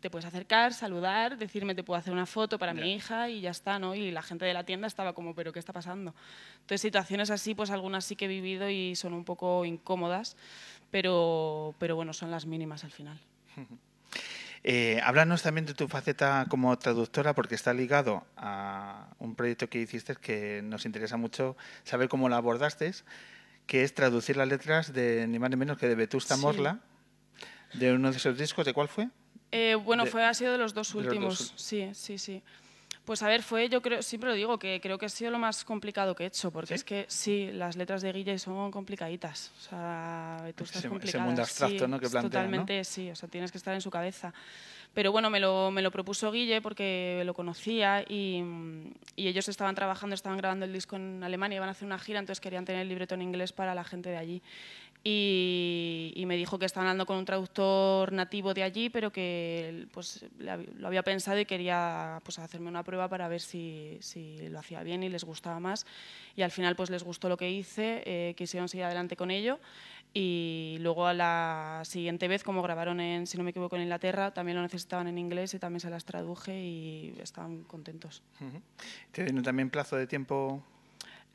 te 0.00 0.10
puedes 0.10 0.26
acercar, 0.26 0.72
saludar, 0.72 1.38
decirme 1.38 1.74
te 1.74 1.82
puedo 1.82 1.98
hacer 1.98 2.12
una 2.12 2.26
foto 2.26 2.58
para 2.58 2.72
mi 2.72 2.94
hija 2.94 3.28
y 3.30 3.40
ya 3.40 3.50
está, 3.50 3.78
¿no? 3.78 3.94
Y 3.94 4.10
la 4.10 4.22
gente 4.22 4.44
de 4.44 4.54
la 4.54 4.64
tienda 4.64 4.86
estaba 4.86 5.12
como, 5.12 5.34
pero 5.34 5.52
¿qué 5.52 5.58
está 5.58 5.72
pasando? 5.72 6.14
Entonces, 6.60 6.80
situaciones 6.80 7.30
así, 7.30 7.54
pues 7.54 7.70
algunas 7.70 8.04
sí 8.04 8.14
que 8.14 8.26
he 8.26 8.28
vivido 8.28 8.70
y 8.70 8.94
son 8.94 9.12
un 9.12 9.24
poco 9.24 9.64
incómodas, 9.64 10.36
pero, 10.90 11.74
pero 11.78 11.96
bueno, 11.96 12.12
son 12.12 12.30
las 12.30 12.46
mínimas 12.46 12.84
al 12.84 12.92
final. 12.92 13.18
Eh, 14.64 15.00
háblanos 15.04 15.42
también 15.42 15.66
de 15.66 15.74
tu 15.74 15.88
faceta 15.88 16.46
como 16.48 16.76
traductora, 16.78 17.34
porque 17.34 17.54
está 17.54 17.72
ligado 17.72 18.26
a 18.36 19.08
un 19.18 19.34
proyecto 19.34 19.68
que 19.68 19.80
hiciste 19.80 20.16
que 20.16 20.62
nos 20.62 20.84
interesa 20.84 21.16
mucho 21.16 21.56
saber 21.84 22.08
cómo 22.08 22.28
lo 22.28 22.36
abordaste, 22.36 22.92
que 23.66 23.84
es 23.84 23.94
traducir 23.94 24.36
las 24.36 24.48
letras 24.48 24.92
de 24.92 25.26
ni 25.28 25.38
más 25.38 25.50
ni 25.50 25.56
menos 25.56 25.78
que 25.78 25.86
de 25.88 25.94
Vetusta 25.94 26.34
Sí. 26.36 26.42
Morla, 26.42 26.80
de 27.74 27.92
uno 27.92 28.10
de 28.10 28.16
esos 28.16 28.36
discos. 28.36 28.64
¿De 28.66 28.72
cuál 28.74 28.88
fue? 28.88 29.08
Eh, 29.52 29.74
bueno, 29.76 30.04
De- 30.04 30.10
fue, 30.10 30.24
ha 30.24 30.34
sido 30.34 30.52
de 30.52 30.58
los 30.58 30.74
dos 30.74 30.92
de 30.92 30.94
los 31.02 31.04
dos 31.04 31.12
últimos, 31.12 31.52
sí, 31.56 31.90
sí, 31.94 32.18
sí. 32.18 32.42
Pues 33.08 33.22
a 33.22 33.26
ver, 33.28 33.42
fue, 33.42 33.70
yo 33.70 33.80
creo, 33.80 34.02
siempre 34.02 34.28
lo 34.28 34.36
digo, 34.36 34.58
que 34.58 34.80
creo 34.82 34.98
que 34.98 35.06
ha 35.06 35.08
sido 35.08 35.30
lo 35.30 35.38
más 35.38 35.64
complicado 35.64 36.14
que 36.14 36.24
he 36.24 36.26
hecho, 36.26 36.50
porque 36.50 36.68
¿Sí? 36.68 36.74
es 36.74 36.84
que 36.84 37.06
sí, 37.08 37.48
las 37.54 37.74
letras 37.74 38.02
de 38.02 38.12
Guille 38.12 38.38
son 38.38 38.70
complicaditas. 38.70 39.50
O 39.56 39.60
sea, 39.62 40.36
Vetusta 40.44 40.72
es 40.72 40.76
Ese- 40.76 40.78
ese 40.80 40.88
complicada. 40.90 41.24
mundo 41.24 41.40
abstracto, 41.40 41.84
sí, 41.86 41.90
¿no? 41.90 41.98
que 41.98 42.06
plantea, 42.10 42.22
¿no? 42.22 42.28
Totalmente, 42.28 42.84
sí, 42.84 43.10
o 43.10 43.16
sea, 43.16 43.26
tienes 43.30 43.50
que 43.50 43.56
estar 43.56 43.72
en 43.72 43.80
su 43.80 43.90
cabeza. 43.90 44.34
Pero 44.92 45.10
bueno, 45.10 45.30
me 45.30 45.40
lo, 45.40 45.70
me 45.70 45.80
lo 45.80 45.90
propuso 45.90 46.30
Guille 46.30 46.60
porque 46.60 47.22
lo 47.24 47.32
conocía 47.32 48.02
y, 48.06 48.44
y 49.16 49.28
ellos 49.28 49.48
estaban 49.48 49.74
trabajando, 49.74 50.14
estaban 50.14 50.36
grabando 50.36 50.66
el 50.66 50.72
disco 50.74 50.96
en 50.96 51.24
Alemania, 51.24 51.56
iban 51.56 51.70
a 51.70 51.72
hacer 51.72 51.86
una 51.86 51.98
gira, 51.98 52.18
entonces 52.18 52.40
querían 52.40 52.66
tener 52.66 52.82
el 52.82 52.88
libreto 52.88 53.14
en 53.14 53.22
inglés 53.22 53.52
para 53.52 53.74
la 53.74 53.84
gente 53.84 54.10
de 54.10 54.18
allí. 54.18 54.42
Y, 55.04 56.12
y 56.16 56.26
me 56.26 56.36
dijo 56.36 56.58
que 56.58 56.66
estaban 56.66 56.88
hablando 56.88 57.06
con 57.06 57.16
un 57.16 57.24
traductor 57.24 58.12
nativo 58.12 58.52
de 58.52 58.62
allí, 58.62 58.90
pero 58.90 59.12
que 59.12 59.86
pues, 59.92 60.24
lo 60.38 60.86
había 60.86 61.02
pensado 61.02 61.38
y 61.38 61.46
quería 61.46 62.20
pues, 62.24 62.38
hacerme 62.38 62.68
una 62.68 62.82
prueba 62.82 63.08
para 63.08 63.28
ver 63.28 63.40
si, 63.40 63.96
si 64.00 64.48
lo 64.48 64.58
hacía 64.58 64.82
bien 64.82 65.02
y 65.02 65.08
les 65.08 65.24
gustaba 65.24 65.60
más. 65.60 65.86
Y 66.36 66.42
al 66.42 66.50
final 66.50 66.76
pues, 66.76 66.90
les 66.90 67.04
gustó 67.04 67.28
lo 67.28 67.36
que 67.36 67.50
hice, 67.50 68.02
eh, 68.06 68.34
quisieron 68.36 68.68
seguir 68.68 68.84
adelante 68.84 69.16
con 69.16 69.30
ello. 69.30 69.60
Y 70.14 70.78
luego 70.80 71.06
a 71.06 71.14
la 71.14 71.82
siguiente 71.84 72.28
vez, 72.28 72.42
como 72.42 72.62
grabaron 72.62 72.98
en, 73.00 73.26
si 73.26 73.36
no 73.36 73.44
me 73.44 73.50
equivoco, 73.50 73.76
en 73.76 73.82
Inglaterra, 73.82 74.32
también 74.32 74.56
lo 74.56 74.62
necesitaban 74.62 75.06
en 75.06 75.18
inglés 75.18 75.54
y 75.54 75.58
también 75.58 75.80
se 75.80 75.90
las 75.90 76.04
traduje 76.04 76.58
y 76.58 77.14
estaban 77.20 77.62
contentos. 77.64 78.22
¿Te 79.12 79.24
dieron 79.24 79.42
también 79.42 79.70
plazo 79.70 79.96
de 79.96 80.06
tiempo? 80.06 80.62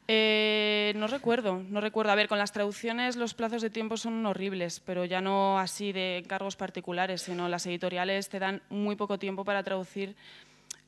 Eh, 0.07 0.93
no 0.97 1.07
recuerdo, 1.07 1.63
no 1.69 1.79
recuerdo. 1.79 2.11
A 2.11 2.15
ver, 2.15 2.27
con 2.27 2.37
las 2.37 2.51
traducciones 2.51 3.15
los 3.15 3.33
plazos 3.33 3.61
de 3.61 3.69
tiempo 3.69 3.95
son 3.97 4.25
horribles, 4.25 4.79
pero 4.81 5.05
ya 5.05 5.21
no 5.21 5.59
así 5.59 5.91
de 5.93 6.17
encargos 6.17 6.55
particulares, 6.55 7.21
sino 7.21 7.47
las 7.47 7.65
editoriales 7.65 8.29
te 8.29 8.39
dan 8.39 8.61
muy 8.69 8.95
poco 8.95 9.17
tiempo 9.17 9.45
para 9.45 9.63
traducir 9.63 10.15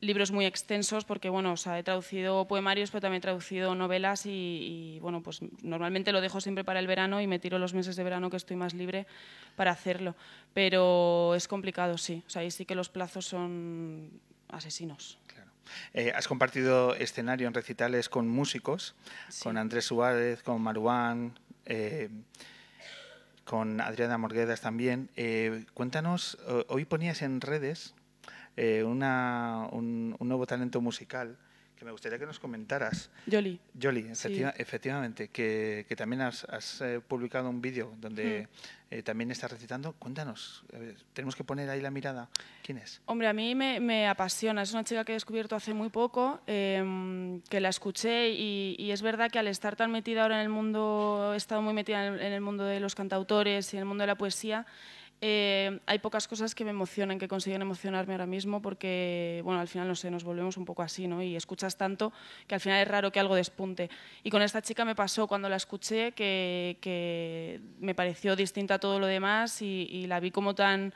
libros 0.02 0.32
muy 0.32 0.46
extensos, 0.46 1.06
porque 1.06 1.30
bueno, 1.30 1.54
o 1.54 1.58
sea, 1.58 1.80
he 1.80 1.84
traducido 1.84 2.46
poemarios, 2.46 2.92
pero 2.92 3.02
también 3.02 3.20
he 3.20 3.22
traducido 3.22 3.74
novelas 3.74 4.26
y, 4.26 4.30
y, 4.30 5.00
bueno, 5.00 5.22
pues 5.22 5.40
normalmente 5.64 6.12
lo 6.12 6.22
dejo 6.22 6.42
siempre 6.42 6.64
para 6.64 6.80
el 6.80 6.88
verano 6.88 7.22
y 7.22 7.28
me 7.28 7.40
tiro 7.40 7.58
los 7.58 7.74
meses 7.74 7.96
de 7.96 8.04
verano 8.04 8.30
que 8.30 8.38
estoy 8.38 8.58
más 8.58 8.74
libre 8.74 9.08
para 9.56 9.72
hacerlo. 9.72 10.16
Pero 10.54 11.34
es 11.36 11.48
complicado, 11.48 11.98
sí. 11.98 12.22
O 12.28 12.30
sea, 12.30 12.42
ahí 12.42 12.52
sí 12.52 12.66
que 12.66 12.76
los 12.76 12.90
plazos 12.90 13.26
son 13.26 14.12
asesinos. 14.50 15.18
Eh, 15.94 16.12
has 16.16 16.28
compartido 16.28 16.96
escenario 16.96 17.48
en 17.48 17.54
recitales 17.54 18.10
con 18.10 18.28
músicos, 18.28 18.96
Sí. 19.30 19.44
con 19.44 19.58
Andrés 19.58 19.86
Suárez, 19.86 20.44
con 20.44 20.62
Maruán, 20.62 21.38
eh, 21.66 22.10
con 23.44 23.80
Adriana 23.82 24.18
Morguedas 24.18 24.62
también. 24.62 25.10
Eh, 25.16 25.66
cuéntanos, 25.74 26.38
ho- 26.48 26.66
hoy 26.70 26.86
ponías 26.86 27.22
en 27.22 27.42
redes 27.42 27.94
una- 28.86 29.68
un, 29.72 30.16
un 30.18 30.28
nuevo 30.30 30.48
talento 30.48 30.80
musical 30.80 31.38
que 31.86 31.90
me 31.90 31.92
gustaría 31.92 32.18
que 32.18 32.26
nos 32.26 32.40
comentaras. 32.40 33.12
Yoli. 33.28 33.60
Yoli, 33.76 34.04
Sí. 34.04 34.10
efectiva- 34.28 34.54
efectivamente, 34.58 35.28
que, 35.30 35.86
que 35.88 35.96
también 35.96 36.22
has, 36.24 36.44
has, 36.46 36.82
eh, 36.82 37.00
publicado 37.00 37.48
un 37.50 37.62
vídeo 37.62 37.94
donde 38.02 38.48
Hmm. 38.48 38.76
eh, 38.92 39.04
también 39.04 39.30
estás 39.32 39.52
recitando. 39.52 39.94
Cuéntanos, 39.94 40.64
ver, 40.72 40.96
tenemos 41.14 41.36
que 41.36 41.44
poner 41.44 41.70
ahí 41.70 41.82
la 41.82 41.92
mirada. 41.92 42.30
¿Quién 42.64 42.80
es? 42.80 43.02
Hombre, 43.06 43.28
a 43.28 43.34
mí 43.34 43.54
me, 43.54 43.80
me 43.80 44.08
apasiona. 44.08 44.64
Es 44.64 44.74
una 44.74 44.84
chica 44.84 45.04
que 45.06 45.12
he 45.12 45.16
descubierto 45.16 45.56
hace 45.56 45.74
muy 45.74 45.90
poco, 45.90 46.42
em, 46.48 47.42
que 47.42 47.60
la 47.60 47.70
escuché 47.70 48.30
y, 48.32 48.76
y 48.80 48.92
es 48.92 49.02
verdad 49.04 49.30
que 49.30 49.38
al 49.40 49.48
estar 49.48 49.76
tan 49.76 49.92
metida 49.92 50.24
ahora 50.24 50.36
en 50.38 50.42
el 50.42 50.50
mundo, 50.50 51.32
he 51.34 51.38
estado 51.38 51.62
muy 51.62 51.74
metida 51.74 52.08
en 52.08 52.14
el, 52.16 52.20
en 52.22 52.34
el 52.34 52.42
mundo 52.42 52.64
de 52.64 52.80
los 52.80 52.96
cantautores 52.96 53.72
y 53.74 53.78
en 53.78 53.82
el 53.82 53.86
mundo 53.86 54.02
de 54.04 54.08
la 54.08 54.16
poesía, 54.18 54.66
eh, 55.28 55.80
hay 55.88 55.98
pocas 55.98 56.28
cosas 56.28 56.54
que 56.54 56.64
me 56.64 56.70
emocionan, 56.70 57.18
que 57.18 57.28
consiguen 57.28 57.64
emocionarme 57.64 58.14
ahora 58.14 58.28
mismo, 58.28 58.62
porque, 58.62 59.42
bueno, 59.44 59.60
al 59.60 59.68
final, 59.68 59.88
no 59.88 59.96
sé, 59.96 60.12
nos 60.12 60.24
volvemos 60.24 60.56
un 60.56 60.66
poco 60.66 60.84
así, 60.84 61.08
¿no? 61.08 61.24
Y 61.24 61.36
escuchas 61.36 61.78
tanto 61.78 62.14
que 62.46 62.54
al 62.54 62.62
final 62.62 62.80
es 62.80 62.88
raro 62.88 63.12
que 63.12 63.20
algo 63.20 63.34
despunte. 63.34 63.90
Y 64.24 64.30
con 64.30 64.44
esta 64.44 64.62
chica 64.62 64.86
me 64.86 64.94
pasó 64.94 65.26
cuando 65.26 65.50
la 65.50 65.56
escuché 65.56 66.12
que, 66.12 66.78
que 66.80 67.60
me 67.80 67.96
pareció 67.96 68.36
distinta 68.36 68.76
a 68.76 68.80
todo 68.80 69.00
lo 69.00 69.08
demás 69.08 69.64
y, 69.64 69.88
y 69.90 70.06
la 70.06 70.20
vi 70.20 70.30
como 70.30 70.54
tan 70.54 70.94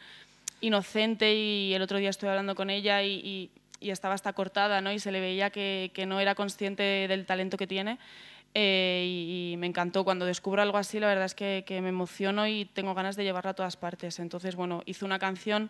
inocente 0.62 1.34
y 1.34 1.74
el 1.74 1.82
otro 1.82 1.98
día 1.98 2.10
estuve 2.10 2.30
hablando 2.30 2.54
con 2.54 2.70
ella 2.70 3.02
y, 3.02 3.14
y- 3.14 3.50
y 3.82 3.92
estaba 3.92 4.14
hasta 4.14 4.34
cortada, 4.34 4.82
¿no? 4.82 4.92
Y 4.92 5.00
se 5.00 5.10
le 5.10 5.22
veía 5.22 5.52
que, 5.52 5.90
que 5.94 6.06
no 6.06 6.20
era 6.20 6.36
consciente 6.36 6.84
del 7.08 7.26
talento 7.26 7.56
que 7.56 7.66
tiene. 7.66 7.98
Eh, 8.54 9.04
y, 9.06 9.54
y 9.54 9.58
me 9.58 9.68
encantó. 9.68 10.04
Cuando 10.04 10.26
descubro 10.26 10.62
algo 10.62 10.78
así, 10.78 11.00
la 11.00 11.08
verdad 11.08 11.26
es 11.26 11.36
que, 11.36 11.64
que 11.66 11.82
me 11.82 11.90
emociono 11.90 12.48
y 12.48 12.66
tengo 12.66 12.94
ganas 12.94 13.16
de 13.16 13.24
llevarla 13.24 13.52
a 13.52 13.56
todas 13.56 13.78
partes. 13.78 14.20
Entonces, 14.20 14.56
bueno, 14.56 14.82
hice 14.86 15.06
una 15.06 15.20
canción 15.20 15.70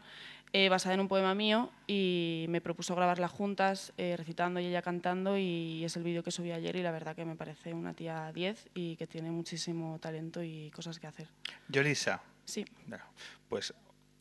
eh, 0.52 0.68
basada 0.68 0.96
en 0.96 1.02
un 1.02 1.08
poema 1.08 1.36
mío 1.36 1.70
y 1.86 2.48
me 2.50 2.60
propuso 2.60 2.96
grabarla 2.96 3.28
juntas, 3.28 3.94
eh, 3.98 4.16
recitando 4.18 4.60
y 4.60 4.66
ella 4.66 4.82
cantando. 4.82 5.38
Y 5.38 5.84
es 5.86 5.96
el 5.96 6.04
vídeo 6.04 6.24
que 6.24 6.32
subí 6.32 6.52
ayer 6.52 6.76
y 6.76 6.82
la 6.82 6.92
verdad 6.92 7.16
que 7.16 7.26
me 7.26 7.36
parece 7.36 7.74
una 7.74 7.94
tía 7.94 8.32
10 8.34 8.70
y 8.74 8.96
que 8.96 9.06
tiene 9.06 9.30
muchísimo 9.30 10.00
talento 10.00 10.42
y 10.42 10.72
cosas 10.72 11.00
que 11.00 11.08
hacer. 11.08 11.28
Yolisa. 11.68 12.22
Sí. 12.46 12.66
Pues 13.48 13.76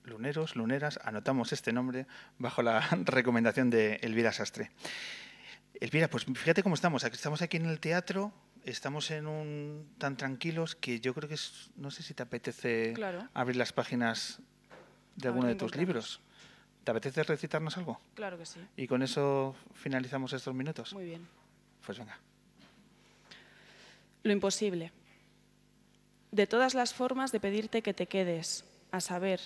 luneros, 0.05 0.55
luneras, 0.55 1.01
anotamos 1.03 1.53
este 1.53 1.73
nombre 1.73 2.07
bajo 2.39 2.63
la 2.63 2.81
recomendación 3.05 3.71
de 3.71 3.95
Elvira 4.03 4.33
Sastre. 4.33 4.71
Elvira, 5.81 6.09
pues 6.09 6.25
fíjate 6.25 6.63
cómo 6.63 6.75
estamos. 6.75 7.05
Estamos 7.05 7.41
aquí 7.41 7.57
en 7.57 7.67
el 7.67 7.81
teatro, 7.81 8.33
estamos 8.71 9.11
en 9.11 9.27
un 9.27 9.89
tan 9.99 10.17
tranquilos 10.17 10.75
que 10.75 11.01
yo 11.01 11.15
creo 11.15 11.29
que 11.29 11.35
es, 11.35 11.71
no 11.77 11.91
sé 11.91 12.03
si 12.03 12.15
te 12.15 12.23
apetece 12.23 12.93
Claro. 12.95 13.29
abrir 13.35 13.57
las 13.57 13.73
páginas 13.73 14.41
de 15.17 15.29
alguno 15.29 15.49
de 15.49 15.55
tus 15.55 15.75
libros. 15.77 16.21
¿Te 16.85 16.91
apetece 16.91 17.23
recitarnos 17.23 17.77
algo? 17.77 18.01
Claro 18.15 18.39
que 18.39 18.47
sí. 18.47 18.61
Y 18.77 18.87
con 18.87 19.03
eso 19.03 19.55
finalizamos 19.75 20.33
estos 20.33 20.55
minutos. 20.55 20.93
Muy 20.95 21.05
bien. 21.05 21.27
Pues 21.85 21.99
venga. 21.99 22.19
Lo 24.23 24.33
imposible. 24.33 24.93
De 26.31 26.47
todas 26.47 26.75
las 26.75 26.95
formas 26.95 27.33
de 27.33 27.41
pedirte 27.41 27.83
que 27.83 27.95
te 27.95 28.07
quedes, 28.07 28.65
a 28.91 29.01
saber, 29.01 29.41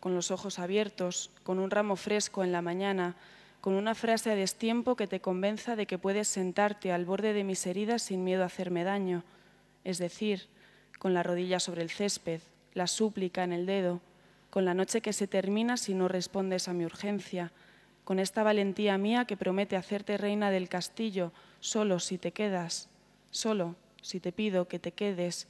con 0.00 0.14
los 0.14 0.30
ojos 0.30 0.58
abiertos, 0.58 1.30
con 1.42 1.58
un 1.58 1.70
ramo 1.70 1.96
fresco 1.96 2.44
en 2.44 2.52
la 2.52 2.62
mañana, 2.62 3.16
con 3.60 3.74
una 3.74 3.94
frase 3.94 4.30
a 4.30 4.36
destiempo 4.36 4.96
que 4.96 5.06
te 5.06 5.20
convenza 5.20 5.76
de 5.76 5.86
que 5.86 5.98
puedes 5.98 6.28
sentarte 6.28 6.92
al 6.92 7.04
borde 7.04 7.32
de 7.32 7.44
mis 7.44 7.66
heridas 7.66 8.02
sin 8.02 8.24
miedo 8.24 8.42
a 8.42 8.46
hacerme 8.46 8.84
daño, 8.84 9.24
es 9.84 9.98
decir, 9.98 10.48
con 10.98 11.14
la 11.14 11.22
rodilla 11.22 11.60
sobre 11.60 11.82
el 11.82 11.90
césped, 11.90 12.40
la 12.74 12.86
súplica 12.86 13.44
en 13.44 13.52
el 13.52 13.66
dedo, 13.66 14.00
con 14.50 14.64
la 14.64 14.74
noche 14.74 15.00
que 15.00 15.12
se 15.12 15.26
termina 15.26 15.76
si 15.76 15.94
no 15.94 16.08
respondes 16.08 16.68
a 16.68 16.72
mi 16.72 16.84
urgencia, 16.84 17.52
con 18.04 18.18
esta 18.18 18.42
valentía 18.42 18.96
mía 18.96 19.26
que 19.26 19.36
promete 19.36 19.76
hacerte 19.76 20.16
reina 20.16 20.50
del 20.50 20.68
castillo, 20.68 21.32
solo 21.60 22.00
si 22.00 22.16
te 22.16 22.32
quedas, 22.32 22.88
solo 23.30 23.76
si 24.00 24.20
te 24.20 24.32
pido 24.32 24.68
que 24.68 24.78
te 24.78 24.92
quedes, 24.92 25.48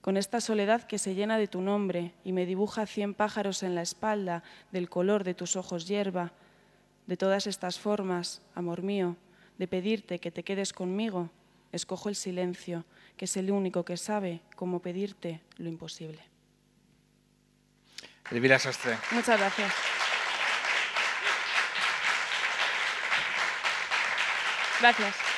con 0.00 0.16
esta 0.16 0.40
soledad 0.40 0.84
que 0.84 0.98
se 0.98 1.16
llena 1.16 1.36
de 1.36 1.48
tu 1.48 1.60
nombre 1.60 2.12
y 2.22 2.32
me 2.32 2.46
dibuja 2.46 2.86
cien 2.86 3.12
pájaros 3.12 3.64
en 3.64 3.74
la 3.74 3.82
espalda 3.82 4.44
del 4.70 4.88
color 4.88 5.24
de 5.24 5.34
tus 5.34 5.56
ojos 5.56 5.88
hierba, 5.88 6.32
De 7.06 7.16
todas 7.16 7.46
estas 7.46 7.78
formas, 7.78 8.42
amor 8.54 8.82
mío, 8.82 9.16
de 9.58 9.68
pedirte 9.68 10.18
que 10.18 10.30
te 10.30 10.42
quedes 10.42 10.72
conmigo, 10.72 11.30
escojo 11.72 12.08
el 12.08 12.16
silencio, 12.16 12.84
que 13.16 13.26
es 13.26 13.36
el 13.36 13.50
único 13.50 13.84
que 13.84 13.96
sabe 13.96 14.40
cómo 14.56 14.80
pedirte 14.80 15.40
lo 15.56 15.68
imposible. 15.68 16.22
Elvira 18.30 18.58
Sastre. 18.58 18.98
Muchas 19.12 19.38
gracias. 19.38 19.72
Gracias. 24.80 25.35